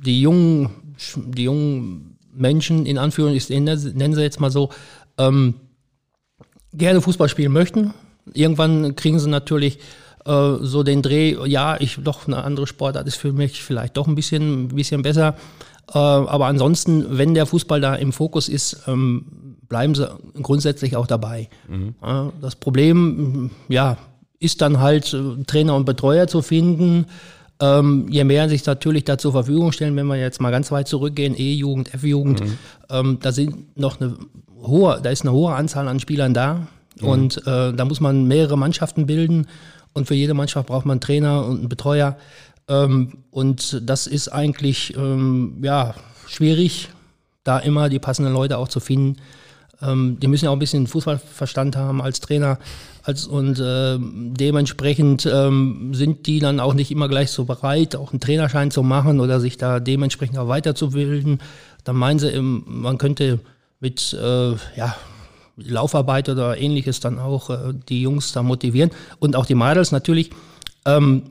die 0.04 0.20
jungen, 0.20 0.70
die 1.16 1.44
jungen 1.44 2.18
Menschen, 2.32 2.86
in 2.86 2.98
Anführungszeichen, 2.98 3.64
nennen 3.64 4.14
sie 4.14 4.22
jetzt 4.22 4.40
mal 4.40 4.50
so, 4.50 4.70
ähm, 5.18 5.54
gerne 6.72 7.00
Fußball 7.00 7.28
spielen 7.28 7.52
möchten. 7.52 7.92
Irgendwann 8.32 8.94
kriegen 8.94 9.18
sie 9.18 9.28
natürlich 9.28 9.78
äh, 10.24 10.54
so 10.60 10.82
den 10.82 11.02
Dreh, 11.02 11.36
ja, 11.46 11.80
ich 11.80 11.98
doch 12.02 12.26
eine 12.26 12.44
andere 12.44 12.66
Sportart 12.66 13.06
ist 13.06 13.16
für 13.16 13.32
mich 13.32 13.62
vielleicht 13.62 13.96
doch 13.96 14.06
ein 14.06 14.14
bisschen, 14.14 14.64
ein 14.64 14.68
bisschen 14.68 15.02
besser. 15.02 15.34
Äh, 15.92 15.98
aber 15.98 16.46
ansonsten, 16.46 17.18
wenn 17.18 17.34
der 17.34 17.46
Fußball 17.46 17.80
da 17.80 17.94
im 17.96 18.12
Fokus 18.12 18.48
ist, 18.48 18.84
ähm, 18.86 19.49
bleiben 19.70 19.94
sie 19.94 20.06
grundsätzlich 20.42 20.96
auch 20.96 21.06
dabei. 21.06 21.48
Mhm. 21.68 21.94
Das 22.42 22.56
Problem, 22.56 23.50
ja, 23.68 23.96
ist 24.40 24.60
dann 24.62 24.80
halt 24.80 25.14
äh, 25.14 25.44
Trainer 25.46 25.76
und 25.76 25.84
Betreuer 25.84 26.26
zu 26.26 26.42
finden. 26.42 27.06
Ähm, 27.60 28.06
je 28.10 28.24
mehr 28.24 28.48
sich 28.48 28.64
natürlich 28.64 29.04
da 29.04 29.18
zur 29.18 29.32
Verfügung 29.32 29.70
stellen, 29.70 29.94
wenn 29.94 30.06
wir 30.06 30.16
jetzt 30.16 30.40
mal 30.40 30.50
ganz 30.50 30.72
weit 30.72 30.88
zurückgehen, 30.88 31.34
E-Jugend, 31.36 31.94
F-Jugend, 31.94 32.40
mhm. 32.40 32.58
ähm, 32.88 33.18
da 33.20 33.32
sind 33.32 33.78
noch 33.78 34.00
eine 34.00 34.16
hohe, 34.62 34.98
da 35.02 35.10
ist 35.10 35.22
eine 35.22 35.32
hohe 35.32 35.54
Anzahl 35.54 35.86
an 35.86 36.00
Spielern 36.00 36.32
da 36.32 36.66
mhm. 37.00 37.08
und 37.08 37.46
äh, 37.46 37.74
da 37.74 37.84
muss 37.84 38.00
man 38.00 38.26
mehrere 38.26 38.56
Mannschaften 38.56 39.04
bilden 39.04 39.46
und 39.92 40.08
für 40.08 40.14
jede 40.14 40.32
Mannschaft 40.32 40.68
braucht 40.68 40.86
man 40.86 40.94
einen 40.94 41.00
Trainer 41.02 41.44
und 41.44 41.58
einen 41.58 41.68
Betreuer 41.68 42.16
ähm, 42.66 43.18
und 43.30 43.82
das 43.84 44.06
ist 44.06 44.28
eigentlich 44.28 44.96
ähm, 44.96 45.58
ja 45.62 45.94
schwierig, 46.26 46.88
da 47.44 47.58
immer 47.58 47.90
die 47.90 47.98
passenden 47.98 48.32
Leute 48.32 48.56
auch 48.56 48.68
zu 48.68 48.80
finden. 48.80 49.16
Ähm, 49.82 50.18
die 50.20 50.26
müssen 50.26 50.46
ja 50.46 50.50
auch 50.50 50.56
ein 50.56 50.60
bisschen 50.60 50.86
Fußballverstand 50.86 51.76
haben 51.76 52.02
als 52.02 52.20
Trainer. 52.20 52.58
Als, 53.02 53.26
und 53.26 53.58
äh, 53.58 53.98
dementsprechend 53.98 55.26
ähm, 55.26 55.94
sind 55.94 56.26
die 56.26 56.38
dann 56.38 56.60
auch 56.60 56.74
nicht 56.74 56.90
immer 56.90 57.08
gleich 57.08 57.30
so 57.30 57.44
bereit, 57.44 57.96
auch 57.96 58.12
einen 58.12 58.20
Trainerschein 58.20 58.70
zu 58.70 58.82
machen 58.82 59.20
oder 59.20 59.40
sich 59.40 59.56
da 59.56 59.80
dementsprechend 59.80 60.38
auch 60.38 60.48
weiterzubilden. 60.48 61.40
Dann 61.84 61.96
meinen 61.96 62.18
sie, 62.18 62.38
man 62.40 62.98
könnte 62.98 63.40
mit 63.80 64.12
äh, 64.12 64.50
ja, 64.76 64.96
Laufarbeit 65.56 66.28
oder 66.28 66.58
ähnliches 66.58 67.00
dann 67.00 67.18
auch 67.18 67.50
äh, 67.50 67.72
die 67.88 68.02
Jungs 68.02 68.32
da 68.32 68.42
motivieren. 68.42 68.90
Und 69.18 69.34
auch 69.36 69.46
die 69.46 69.54
Mädels 69.54 69.92
natürlich. 69.92 70.30
Ähm, 70.84 71.22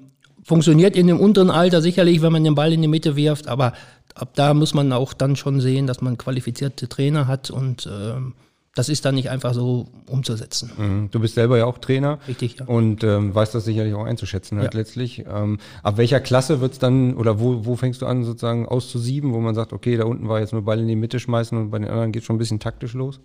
funktioniert 0.44 0.96
in 0.96 1.06
dem 1.06 1.20
unteren 1.20 1.52
Alter 1.52 1.80
sicherlich, 1.80 2.24
wenn 2.24 2.32
man 2.32 2.44
den 2.44 2.56
Ball 2.56 2.74
in 2.74 2.82
die 2.82 2.88
Mitte 2.88 3.16
wirft, 3.16 3.48
aber 3.48 3.74
ab 4.22 4.30
da 4.36 4.54
muss 4.54 4.74
man 4.74 4.92
auch 4.94 5.14
dann 5.14 5.36
schon 5.36 5.62
sehen, 5.62 5.88
dass 5.88 6.02
man 6.02 6.18
qualifizierte 6.18 6.88
Trainer 6.88 7.28
hat 7.28 7.50
und 7.50 7.90
ähm, 7.92 8.34
das 8.76 8.88
ist 8.88 9.04
dann 9.04 9.16
nicht 9.16 9.30
einfach 9.30 9.54
so 9.54 9.88
umzusetzen. 10.06 10.72
Mhm. 10.78 11.10
Du 11.12 11.20
bist 11.20 11.36
selber 11.36 11.58
ja 11.58 11.66
auch 11.66 11.80
Trainer. 11.80 12.20
Richtig, 12.28 12.60
ja. 12.60 12.66
Und 12.66 13.04
ähm, 13.04 13.34
weißt 13.34 13.54
das 13.54 13.66
sicherlich 13.66 13.94
auch 13.94 14.06
einzuschätzen 14.06 14.60
halt 14.60 14.74
ja. 14.74 14.80
letztlich. 14.80 15.26
Ähm, 15.28 15.58
ab 15.84 15.98
welcher 15.98 16.20
Klasse 16.20 16.62
wird 16.62 16.74
es 16.74 16.80
dann, 16.80 17.16
oder 17.16 17.40
wo, 17.40 17.66
wo 17.66 17.76
fängst 17.76 18.02
du 18.02 18.06
an 18.06 18.24
sozusagen 18.24 18.68
auszusieben, 18.68 19.34
wo 19.34 19.40
man 19.40 19.56
sagt, 19.56 19.74
okay, 19.74 19.98
da 19.98 20.06
unten 20.06 20.30
war 20.30 20.40
jetzt 20.40 20.54
nur 20.54 20.62
Ball 20.62 20.80
in 20.80 20.88
die 20.88 20.96
Mitte 20.96 21.20
schmeißen 21.20 21.58
und 21.58 21.72
bei 21.72 21.80
den 21.80 21.90
anderen 21.90 22.12
geht 22.12 22.24
schon 22.24 22.36
ein 22.36 22.40
bisschen 22.40 22.60
taktisch 22.60 22.94
los? 22.94 23.20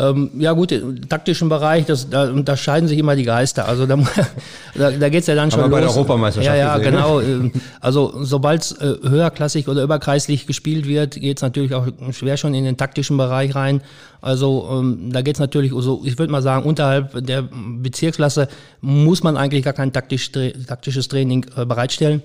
Ähm, 0.00 0.30
ja 0.38 0.52
gut, 0.52 0.72
im 0.72 1.06
taktischen 1.08 1.50
Bereich, 1.50 1.84
das, 1.84 2.08
da 2.08 2.30
unterscheiden 2.30 2.88
sich 2.88 2.98
immer 2.98 3.16
die 3.16 3.24
Geister. 3.24 3.68
Also 3.68 3.84
da, 3.84 3.96
da, 4.74 4.90
da 4.92 5.08
geht 5.10 5.20
es 5.20 5.26
ja 5.26 5.34
dann 5.34 5.50
schon 5.50 5.60
Aber 5.60 5.68
bei 5.68 5.80
los. 5.80 5.90
der 5.90 5.96
Europameisterschaft 5.96 6.56
Ja, 6.56 6.60
ja, 6.60 6.78
gesehen, 6.78 6.94
ne? 6.94 6.96
genau. 6.98 7.20
Ne? 7.20 7.50
Also 7.80 8.14
sobald 8.22 8.62
es 8.62 8.72
äh, 8.72 8.94
höherklassig 9.06 9.68
oder 9.68 9.82
überkreislich 9.82 10.46
gespielt 10.46 10.86
wird, 10.86 11.16
geht 11.16 11.36
es 11.36 11.42
natürlich 11.42 11.74
auch 11.74 11.86
schwer 12.12 12.38
schon 12.38 12.54
in 12.54 12.64
den 12.64 12.78
taktischen 12.78 13.18
Bereich 13.18 13.54
rein. 13.54 13.82
Also 14.22 14.68
ähm, 14.72 15.12
da 15.12 15.20
geht 15.20 15.36
es 15.36 15.40
natürlich, 15.40 15.72
so, 15.76 16.02
ich 16.04 16.18
würde 16.18 16.32
mal 16.32 16.42
sagen, 16.42 16.66
unterhalb 16.66 17.26
der 17.26 17.42
Bezirksklasse 17.42 18.48
muss 18.80 19.22
man 19.22 19.36
eigentlich 19.36 19.64
gar 19.64 19.74
kein 19.74 19.92
taktisch, 19.92 20.32
taktisches 20.32 21.08
Training 21.08 21.44
äh, 21.56 21.66
bereitstellen. 21.66 22.22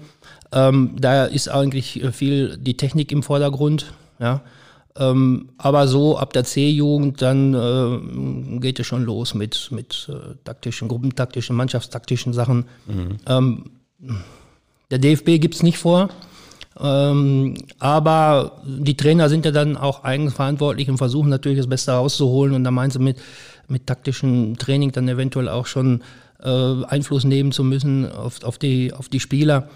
Ähm, 0.53 0.91
da 0.97 1.25
ist 1.25 1.49
eigentlich 1.49 2.01
äh, 2.01 2.11
viel 2.13 2.57
die 2.57 2.77
Technik 2.77 3.11
im 3.11 3.21
Vordergrund. 3.21 3.87
Ja. 4.19 4.41
Ähm, 4.97 5.49
aber 5.57 5.87
so 5.87 6.17
ab 6.17 6.31
der 6.31 6.45
C-Jugend, 6.45 7.21
dann 7.21 7.53
äh, 7.53 8.59
geht 8.59 8.79
es 8.79 8.87
schon 8.87 9.03
los 9.03 9.33
mit, 9.33 9.69
mit 9.71 10.09
äh, 10.09 10.35
taktischen, 10.45 10.87
gruppentaktischen, 10.87 11.55
mannschaftstaktischen 11.55 12.31
Sachen. 12.31 12.65
Mhm. 12.87 13.17
Ähm, 13.27 13.63
der 14.91 14.99
DFB 14.99 15.41
gibt 15.41 15.55
es 15.55 15.63
nicht 15.63 15.77
vor. 15.77 16.09
Ähm, 16.79 17.55
aber 17.79 18.61
die 18.65 18.97
Trainer 18.97 19.29
sind 19.29 19.45
ja 19.45 19.51
dann 19.51 19.77
auch 19.77 20.03
eigenverantwortlich 20.03 20.89
und 20.89 20.97
versuchen 20.97 21.29
natürlich 21.29 21.57
das 21.57 21.67
Beste 21.67 21.91
rauszuholen. 21.91 22.53
Und 22.53 22.63
da 22.63 22.71
meinen 22.71 22.91
sie 22.91 22.99
mit, 22.99 23.17
mit 23.67 23.87
taktischem 23.87 24.57
Training 24.57 24.91
dann 24.91 25.07
eventuell 25.07 25.49
auch 25.49 25.65
schon 25.65 26.03
äh, 26.43 26.83
Einfluss 26.85 27.23
nehmen 27.23 27.51
zu 27.51 27.63
müssen 27.63 28.09
auf, 28.11 28.43
auf, 28.43 28.57
die, 28.57 28.93
auf 28.93 29.09
die 29.09 29.19
Spieler. 29.19 29.69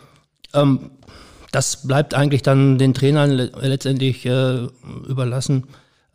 Ähm, 0.54 0.92
das 1.52 1.88
bleibt 1.88 2.14
eigentlich 2.14 2.42
dann 2.42 2.78
den 2.78 2.94
Trainern 2.94 3.32
letztendlich 3.32 4.26
äh, 4.26 4.68
überlassen, 5.08 5.66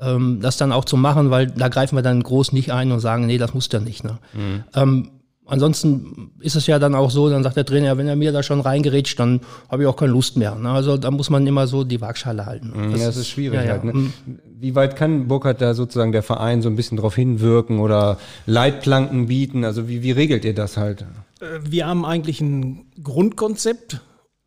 ähm, 0.01 0.41
das 0.41 0.57
dann 0.57 0.73
auch 0.73 0.85
zu 0.85 0.97
machen, 0.97 1.31
weil 1.31 1.47
da 1.49 1.69
greifen 1.69 1.97
wir 1.97 2.03
dann 2.03 2.23
groß 2.23 2.53
nicht 2.53 2.73
ein 2.73 2.93
und 2.93 3.01
sagen, 3.01 3.27
nee, 3.27 3.39
das 3.39 3.55
muss 3.55 3.69
der 3.69 3.81
nicht. 3.81 4.05
Ne? 4.05 4.19
Mhm. 4.33 4.65
Ähm, 4.75 5.11
ansonsten 5.47 6.31
ist 6.41 6.57
es 6.57 6.67
ja 6.67 6.79
dann 6.79 6.95
auch 6.95 7.11
so, 7.11 7.29
dann 7.29 7.43
sagt 7.43 7.57
der 7.57 7.65
Trainer, 7.65 7.97
wenn 7.99 8.09
er 8.09 8.17
mir 8.17 8.33
da 8.33 8.43
schon 8.43 8.61
reingerätscht, 8.61 9.19
dann 9.19 9.41
habe 9.69 9.83
ich 9.83 9.89
auch 9.89 9.97
keine 9.97 10.13
Lust 10.13 10.37
mehr. 10.37 10.55
Ne? 10.55 10.71
Also 10.71 10.97
da 10.97 11.11
muss 11.11 11.31
man 11.31 11.47
immer 11.47 11.67
so 11.67 11.85
die 11.85 12.01
Waagschale 12.01 12.47
halten. 12.47 12.73
Mhm, 12.75 12.93
das, 12.93 13.01
ja, 13.01 13.07
das 13.07 13.17
ist 13.17 13.29
schwierig 13.29 13.65
ja, 13.65 13.73
halt. 13.73 13.85
Ne? 13.85 13.93
Mhm. 13.93 14.13
Wie 14.59 14.75
weit 14.75 14.97
kann 14.97 15.29
Burkhardt 15.29 15.61
da 15.61 15.75
sozusagen 15.75 16.13
der 16.13 16.23
Verein 16.23 16.63
so 16.63 16.69
ein 16.69 16.77
bisschen 16.77 16.97
drauf 16.97 17.15
hinwirken 17.15 17.81
oder 17.81 18.19
Leitplanken 18.47 19.27
bieten? 19.27 19.65
Also 19.65 19.89
wie, 19.89 20.03
wie 20.03 20.13
regelt 20.13 20.45
ihr 20.45 20.55
das 20.55 20.77
halt? 20.77 21.03
Äh, 21.41 21.61
wir 21.69 21.87
haben 21.87 22.05
eigentlich 22.05 22.41
ein 22.41 22.87
Grundkonzept, 23.03 24.01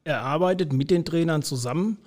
erarbeitet 0.07 0.73
mit 0.73 0.89
den 0.89 1.05
Trainern 1.05 1.43
zusammen, 1.43 1.97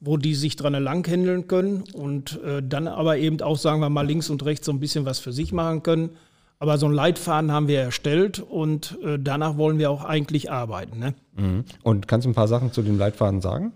wo 0.00 0.16
die 0.16 0.34
sich 0.34 0.56
dran 0.56 0.72
langhändeln 0.72 1.46
können 1.46 1.84
und 1.92 2.40
äh, 2.42 2.62
dann 2.62 2.88
aber 2.88 3.18
eben 3.18 3.42
auch, 3.42 3.58
sagen 3.58 3.80
wir 3.80 3.90
mal, 3.90 4.06
links 4.06 4.30
und 4.30 4.44
rechts 4.44 4.66
so 4.66 4.72
ein 4.72 4.80
bisschen 4.80 5.04
was 5.04 5.18
für 5.18 5.32
sich 5.32 5.52
machen 5.52 5.82
können. 5.82 6.10
Aber 6.58 6.78
so 6.78 6.86
ein 6.86 6.92
Leitfaden 6.92 7.52
haben 7.52 7.68
wir 7.68 7.80
erstellt 7.80 8.38
und 8.38 8.98
äh, 9.02 9.18
danach 9.18 9.56
wollen 9.56 9.78
wir 9.78 9.90
auch 9.90 10.04
eigentlich 10.04 10.50
arbeiten. 10.50 10.98
Ne? 10.98 11.14
Mhm. 11.36 11.64
Und 11.82 12.06
kannst 12.06 12.26
du 12.26 12.30
ein 12.30 12.34
paar 12.34 12.48
Sachen 12.48 12.72
zu 12.72 12.82
dem 12.82 12.98
Leitfaden 12.98 13.40
sagen? 13.40 13.72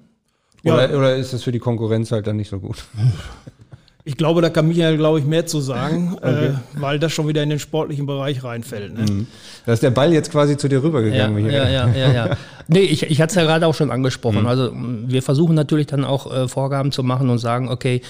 Oder, 0.64 0.90
ja. 0.90 0.97
oder 0.97 1.16
ist 1.16 1.33
das 1.33 1.43
für 1.43 1.52
die 1.52 1.59
Konkurrenz 1.59 2.12
halt 2.12 2.26
dann 2.26 2.37
nicht 2.37 2.49
so 2.49 2.61
gut? 2.61 2.85
Ich 4.06 4.18
glaube, 4.18 4.42
da 4.42 4.50
kann 4.50 4.68
Michael, 4.68 4.99
glaube 4.99 5.18
ich, 5.18 5.25
mehr 5.25 5.46
zu 5.46 5.61
sagen, 5.61 6.12
okay. 6.16 6.49
äh, 6.49 6.52
weil 6.75 6.99
das 6.99 7.12
schon 7.12 7.26
wieder 7.26 7.42
in 7.42 7.49
den 7.49 7.58
sportlichen 7.58 8.04
Bereich 8.04 8.44
reinfällt. 8.44 8.92
Ne? 8.92 9.06
Mhm. 9.11 9.26
Da 9.64 9.73
ist 9.73 9.82
der 9.82 9.90
Ball 9.90 10.12
jetzt 10.12 10.30
quasi 10.30 10.58
zu 10.58 10.68
dir 10.68 10.82
rübergegangen. 10.82 11.46
Ja, 11.46 11.68
ja, 11.68 11.88
ja, 11.88 11.94
ja, 11.94 12.12
ja. 12.12 12.37
Nee, 12.66 12.80
ich, 12.80 13.02
ich 13.02 13.20
hatte 13.20 13.30
es 13.30 13.34
ja 13.34 13.42
gerade 13.42 13.66
auch 13.66 13.75
schon 13.75 13.90
angesprochen. 13.90 14.42
Mhm. 14.42 14.46
Also 14.46 14.73
wir 14.75 15.23
versuchen 15.23 15.54
natürlich 15.54 15.87
dann 15.87 16.04
auch 16.04 16.32
äh, 16.32 16.49
Vorgaben 16.49 16.92
zu 16.92 17.02
machen 17.02 17.30
und 17.30 17.38
sagen, 17.38 17.68
okay, 17.68 18.02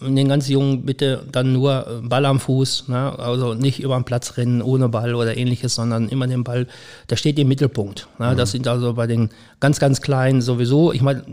den 0.00 0.28
ganz 0.28 0.48
Jungen 0.48 0.84
bitte 0.84 1.22
dann 1.30 1.52
nur 1.52 1.86
äh, 1.86 2.06
Ball 2.06 2.24
am 2.26 2.40
Fuß, 2.40 2.88
ne? 2.88 3.18
also 3.18 3.54
nicht 3.54 3.82
über 3.82 3.96
den 3.96 4.04
Platz 4.04 4.36
rennen 4.36 4.62
ohne 4.62 4.88
Ball 4.88 5.14
oder 5.14 5.36
ähnliches, 5.36 5.74
sondern 5.74 6.08
immer 6.08 6.26
den 6.26 6.44
Ball, 6.44 6.66
der 7.10 7.16
steht 7.16 7.38
im 7.38 7.48
Mittelpunkt. 7.48 8.08
Ne? 8.18 8.32
Mhm. 8.32 8.36
Das 8.36 8.52
sind 8.52 8.66
also 8.68 8.94
bei 8.94 9.06
den 9.06 9.30
ganz, 9.60 9.78
ganz 9.78 10.00
Kleinen 10.00 10.42
sowieso, 10.42 10.92
ich 10.92 11.02
meine, 11.02 11.24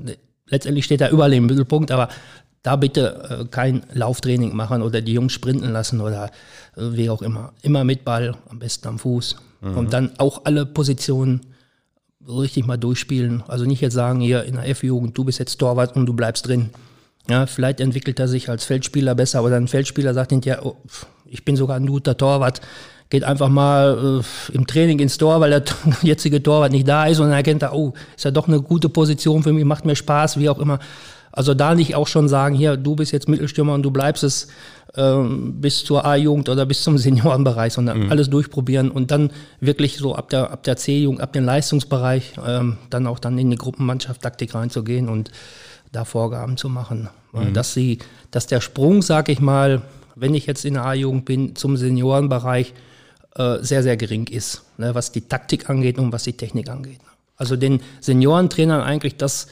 letztendlich 0.48 0.86
steht 0.86 1.02
er 1.02 1.12
überall 1.12 1.34
im 1.34 1.46
Mittelpunkt, 1.46 1.92
aber 1.92 2.10
da 2.64 2.76
bitte 2.76 3.40
äh, 3.42 3.46
kein 3.46 3.84
Lauftraining 3.94 4.56
machen 4.56 4.82
oder 4.82 5.02
die 5.02 5.14
Jungs 5.14 5.34
sprinten 5.34 5.72
lassen 5.72 6.02
oder 6.02 6.26
äh, 6.76 6.82
wie 6.92 7.10
auch 7.10 7.22
immer. 7.22 7.54
Immer 7.62 7.84
mit 7.84 8.04
Ball, 8.06 8.36
am 8.50 8.60
besten 8.60 8.88
am 8.88 9.00
Fuß. 9.00 9.38
Mhm. 9.62 9.78
Und 9.78 9.94
dann 9.94 10.12
auch 10.18 10.46
alle 10.46 10.66
Positionen 10.66 11.42
richtig 12.28 12.66
mal 12.66 12.78
durchspielen. 12.78 13.44
Also 13.48 13.66
nicht 13.66 13.82
jetzt 13.82 13.94
sagen, 13.94 14.20
hier 14.20 14.44
in 14.44 14.56
der 14.56 14.68
F-Jugend, 14.70 15.18
du 15.18 15.24
bist 15.24 15.40
jetzt 15.40 15.58
Torwart 15.58 15.96
und 15.96 16.06
du 16.06 16.14
bleibst 16.14 16.48
drin. 16.48 16.70
Ja, 17.30 17.46
vielleicht 17.46 17.80
entwickelt 17.80 18.20
er 18.20 18.28
sich 18.28 18.50
als 18.50 18.66
Feldspieler 18.66 19.16
besser 19.16 19.44
oder 19.44 19.56
ein 19.56 19.68
Feldspieler 19.68 20.14
sagt 20.14 20.32
hinterher, 20.32 20.66
oh, 20.66 20.78
ich 21.26 21.46
bin 21.46 21.56
sogar 21.56 21.78
ein 21.78 21.86
guter 21.86 22.18
Torwart, 22.18 22.60
geht 23.10 23.24
einfach 23.24 23.50
mal 23.50 24.22
äh, 24.52 24.56
im 24.56 24.66
Training 24.66 25.00
ins 25.00 25.18
Tor, 25.18 25.40
weil 25.40 25.52
der 25.52 25.64
jetzige 26.02 26.42
Torwart 26.42 26.72
nicht 26.72 26.88
da 26.88 27.06
ist 27.06 27.20
und 27.20 27.28
dann 27.28 27.36
erkennt 27.36 27.62
er, 27.62 27.74
oh, 27.74 27.94
ist 28.16 28.26
ja 28.26 28.32
doch 28.32 28.48
eine 28.48 28.62
gute 28.62 28.90
Position 28.90 29.44
für 29.44 29.54
mich, 29.54 29.64
macht 29.64 29.86
mir 29.86 29.96
Spaß, 29.96 30.40
wie 30.40 30.50
auch 30.50 30.60
immer. 30.60 30.80
Also 31.32 31.54
da 31.54 31.76
nicht 31.76 31.96
auch 31.96 32.08
schon 32.08 32.28
sagen, 32.28 32.56
hier, 32.56 32.78
du 32.78 32.96
bist 32.96 33.12
jetzt 33.12 33.30
Mittelstürmer 33.30 33.74
und 33.74 33.84
du 33.84 33.92
bleibst 33.92 34.24
es 34.24 34.48
ähm, 34.96 35.62
bis 35.62 35.84
zur 35.84 36.06
A-Jugend 36.06 36.50
oder 36.50 36.66
bis 36.66 36.84
zum 36.84 36.98
Seniorenbereich, 36.98 37.74
sondern 37.74 38.06
mhm. 38.06 38.12
alles 38.12 38.30
durchprobieren 38.30 38.92
und 38.92 39.12
dann 39.12 39.32
wirklich 39.60 39.98
so 39.98 40.16
ab 40.16 40.30
der, 40.30 40.52
ab 40.52 40.64
der 40.64 40.78
C-Jugend, 40.78 41.22
ab 41.22 41.34
dem 41.34 41.46
Leistungsbereich, 41.46 42.34
ähm, 42.46 42.78
dann 42.90 43.08
auch 43.08 43.20
dann 43.20 43.38
in 43.38 43.50
die 43.50 43.58
Gruppenmannschaft 43.58 44.22
Taktik 44.22 44.56
reinzugehen 44.56 45.10
und 45.10 45.32
da 45.92 46.06
Vorgaben 46.06 46.58
zu 46.58 46.70
machen. 46.70 47.10
Mhm. 47.34 47.54
Dass 47.54 47.74
sie, 47.74 48.00
dass 48.32 48.48
der 48.48 48.62
Sprung, 48.62 49.02
sag 49.02 49.30
ich 49.30 49.40
mal, 49.40 49.82
wenn 50.16 50.34
ich 50.34 50.46
jetzt 50.46 50.66
in 50.66 50.74
der 50.74 50.86
A-Jugend 50.86 51.26
bin, 51.26 51.56
zum 51.56 51.78
Seniorenbereich 51.78 52.74
äh, 53.36 53.58
sehr, 53.62 53.84
sehr 53.84 53.98
gering 53.98 54.28
ist, 54.28 54.64
ne, 54.78 54.96
was 54.96 55.12
die 55.12 55.22
Taktik 55.22 55.70
angeht 55.70 55.98
und 55.98 56.12
was 56.12 56.24
die 56.24 56.34
Technik 56.34 56.70
angeht. 56.70 57.00
Also 57.38 57.56
den 57.56 57.82
Seniorentrainern 58.02 58.82
eigentlich 58.82 59.16
das 59.16 59.48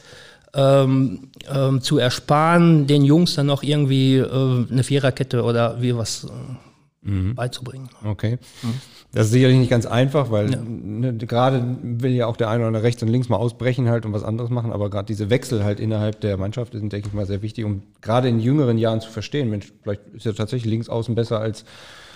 ähm, 0.54 1.30
ähm, 1.52 1.80
zu 1.80 1.98
ersparen, 1.98 2.86
den 2.86 3.04
Jungs 3.04 3.34
dann 3.34 3.46
noch 3.46 3.62
irgendwie 3.62 4.16
äh, 4.16 4.66
eine 4.70 4.82
Viererkette 4.82 5.42
oder 5.42 5.80
wie 5.80 5.96
was 5.96 6.24
äh, 6.24 7.08
mhm. 7.08 7.34
beizubringen. 7.34 7.88
Okay. 8.04 8.38
Mhm. 8.62 8.74
Das 9.12 9.26
ist 9.26 9.32
sicherlich 9.32 9.56
nicht 9.56 9.70
ganz 9.70 9.86
einfach, 9.86 10.30
weil 10.30 10.52
ja. 10.52 10.58
ne, 10.62 11.14
gerade 11.14 11.64
will 11.82 12.12
ja 12.12 12.26
auch 12.26 12.36
der 12.36 12.50
eine 12.50 12.60
oder 12.60 12.68
andere 12.68 12.82
rechts 12.82 13.02
und 13.02 13.08
links 13.08 13.30
mal 13.30 13.36
ausbrechen 13.36 13.88
halt 13.88 14.04
und 14.04 14.12
was 14.12 14.22
anderes 14.22 14.50
machen, 14.50 14.70
aber 14.70 14.90
gerade 14.90 15.06
diese 15.06 15.30
Wechsel 15.30 15.64
halt 15.64 15.80
innerhalb 15.80 16.20
der 16.20 16.36
Mannschaft 16.36 16.74
sind, 16.74 16.92
denke 16.92 17.08
ich 17.08 17.14
mal, 17.14 17.24
sehr 17.24 17.40
wichtig, 17.40 17.64
um 17.64 17.82
gerade 18.02 18.28
in 18.28 18.38
jüngeren 18.38 18.76
Jahren 18.76 19.00
zu 19.00 19.10
verstehen, 19.10 19.48
Mensch, 19.48 19.72
vielleicht 19.82 20.02
ist 20.12 20.26
ja 20.26 20.32
tatsächlich 20.32 20.70
links 20.70 20.90
außen 20.90 21.14
besser 21.14 21.40
als 21.40 21.64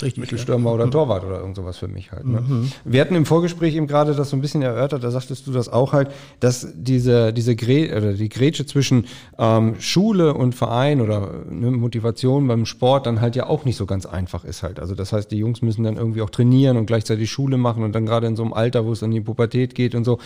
Richtig, 0.02 0.20
Mittelstürmer 0.20 0.70
ja. 0.70 0.74
oder 0.74 0.86
mhm. 0.86 0.90
Torwart 0.90 1.24
oder 1.24 1.38
irgend 1.38 1.56
sowas 1.56 1.78
für 1.78 1.88
mich 1.88 2.12
halt. 2.12 2.26
Ne? 2.26 2.40
Mhm. 2.40 2.72
Wir 2.84 3.00
hatten 3.00 3.14
im 3.14 3.26
Vorgespräch 3.26 3.74
eben 3.74 3.86
gerade 3.86 4.14
das 4.14 4.30
so 4.30 4.36
ein 4.36 4.40
bisschen 4.40 4.62
erörtert, 4.62 5.04
da 5.04 5.10
sagtest 5.10 5.46
du 5.46 5.52
das 5.52 5.68
auch 5.68 5.92
halt, 5.92 6.10
dass 6.40 6.66
diese, 6.74 7.32
diese 7.32 7.56
Gre 7.56 7.96
oder 7.96 8.12
die 8.14 8.28
Grätsche 8.28 8.66
zwischen 8.66 9.06
ähm, 9.38 9.76
Schule 9.78 10.34
und 10.34 10.54
Verein 10.54 11.00
oder 11.00 11.44
ne, 11.48 11.70
Motivation 11.70 12.46
beim 12.48 12.66
Sport 12.66 13.06
dann 13.06 13.20
halt 13.20 13.36
ja 13.36 13.46
auch 13.46 13.64
nicht 13.64 13.76
so 13.76 13.86
ganz 13.86 14.06
einfach 14.06 14.44
ist 14.44 14.62
halt. 14.62 14.80
Also 14.80 14.94
das 14.94 15.12
heißt, 15.12 15.30
die 15.30 15.38
Jungs 15.38 15.62
müssen 15.62 15.84
dann 15.84 15.96
irgendwie 15.96 16.22
auch 16.22 16.30
trainieren 16.30 16.76
und 16.76 16.86
gleichzeitig 16.86 17.30
Schule 17.30 17.56
machen 17.56 17.84
und 17.84 17.94
dann 17.94 18.06
gerade 18.06 18.26
in 18.26 18.36
so 18.36 18.42
einem 18.42 18.52
Alter, 18.52 18.84
wo 18.84 18.92
es 18.92 19.00
dann 19.00 19.10
in 19.10 19.16
die 19.16 19.20
Pubertät 19.20 19.74
geht 19.74 19.94
und 19.94 20.04
so. 20.04 20.18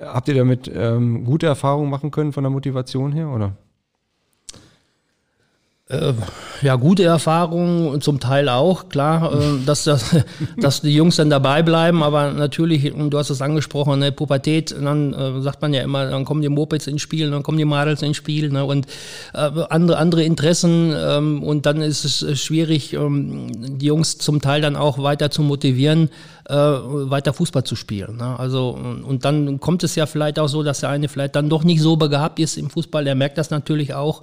Habt 0.00 0.28
ihr 0.28 0.34
damit 0.34 0.70
ähm, 0.74 1.24
gute 1.24 1.46
Erfahrungen 1.46 1.90
machen 1.90 2.10
können 2.10 2.32
von 2.32 2.44
der 2.44 2.50
Motivation 2.50 3.12
her, 3.12 3.28
oder? 3.28 3.56
Äh, 5.94 6.14
ja, 6.62 6.76
gute 6.76 7.02
Erfahrungen, 7.02 8.00
zum 8.00 8.20
Teil 8.20 8.48
auch, 8.48 8.88
klar, 8.88 9.32
äh, 9.34 9.64
dass, 9.66 9.84
dass, 9.84 10.16
dass 10.56 10.80
die 10.80 10.94
Jungs 10.94 11.16
dann 11.16 11.28
dabei 11.28 11.62
bleiben, 11.62 12.02
aber 12.02 12.30
natürlich, 12.32 12.92
du 12.94 13.18
hast 13.18 13.30
es 13.30 13.42
angesprochen, 13.42 13.98
ne, 13.98 14.12
Pubertät, 14.12 14.74
dann 14.80 15.12
äh, 15.12 15.42
sagt 15.42 15.60
man 15.62 15.74
ja 15.74 15.82
immer, 15.82 16.06
dann 16.06 16.24
kommen 16.24 16.42
die 16.42 16.48
Mopeds 16.48 16.86
ins 16.86 17.02
Spiel, 17.02 17.30
dann 17.30 17.42
kommen 17.42 17.58
die 17.58 17.64
Madels 17.64 18.02
ins 18.02 18.16
Spiel 18.16 18.50
ne, 18.50 18.64
und 18.64 18.86
äh, 19.34 19.50
andere, 19.68 19.98
andere 19.98 20.24
Interessen 20.24 20.94
ähm, 20.96 21.42
und 21.42 21.66
dann 21.66 21.82
ist 21.82 22.04
es 22.04 22.40
schwierig, 22.40 22.94
ähm, 22.94 23.78
die 23.78 23.86
Jungs 23.86 24.18
zum 24.18 24.40
Teil 24.40 24.62
dann 24.62 24.76
auch 24.76 25.02
weiter 25.02 25.30
zu 25.30 25.42
motivieren, 25.42 26.08
äh, 26.48 26.54
weiter 26.54 27.32
Fußball 27.32 27.64
zu 27.64 27.76
spielen. 27.76 28.16
Ne? 28.16 28.38
Also, 28.38 28.70
und 28.70 29.24
dann 29.24 29.60
kommt 29.60 29.82
es 29.82 29.94
ja 29.96 30.06
vielleicht 30.06 30.38
auch 30.38 30.48
so, 30.48 30.62
dass 30.62 30.80
der 30.80 30.90
eine 30.90 31.08
vielleicht 31.08 31.36
dann 31.36 31.48
doch 31.48 31.64
nicht 31.64 31.80
so 31.80 31.96
begabt 31.96 32.38
ist 32.38 32.56
im 32.56 32.70
Fußball, 32.70 33.04
der 33.04 33.14
merkt 33.14 33.38
das 33.38 33.50
natürlich 33.50 33.94
auch 33.94 34.22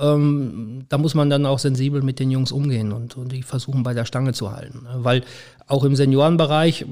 ähm, 0.00 0.86
da 0.88 0.98
muss 0.98 1.14
man 1.14 1.30
dann 1.30 1.46
auch 1.46 1.58
sensibel 1.58 2.02
mit 2.02 2.18
den 2.18 2.30
Jungs 2.30 2.52
umgehen 2.52 2.92
und, 2.92 3.16
und 3.16 3.32
die 3.32 3.42
versuchen 3.42 3.82
bei 3.82 3.94
der 3.94 4.04
Stange 4.04 4.32
zu 4.32 4.52
halten. 4.52 4.82
Ne? 4.84 4.96
Weil 4.98 5.22
auch 5.66 5.84
im 5.84 5.96
Seniorenbereich, 5.96 6.84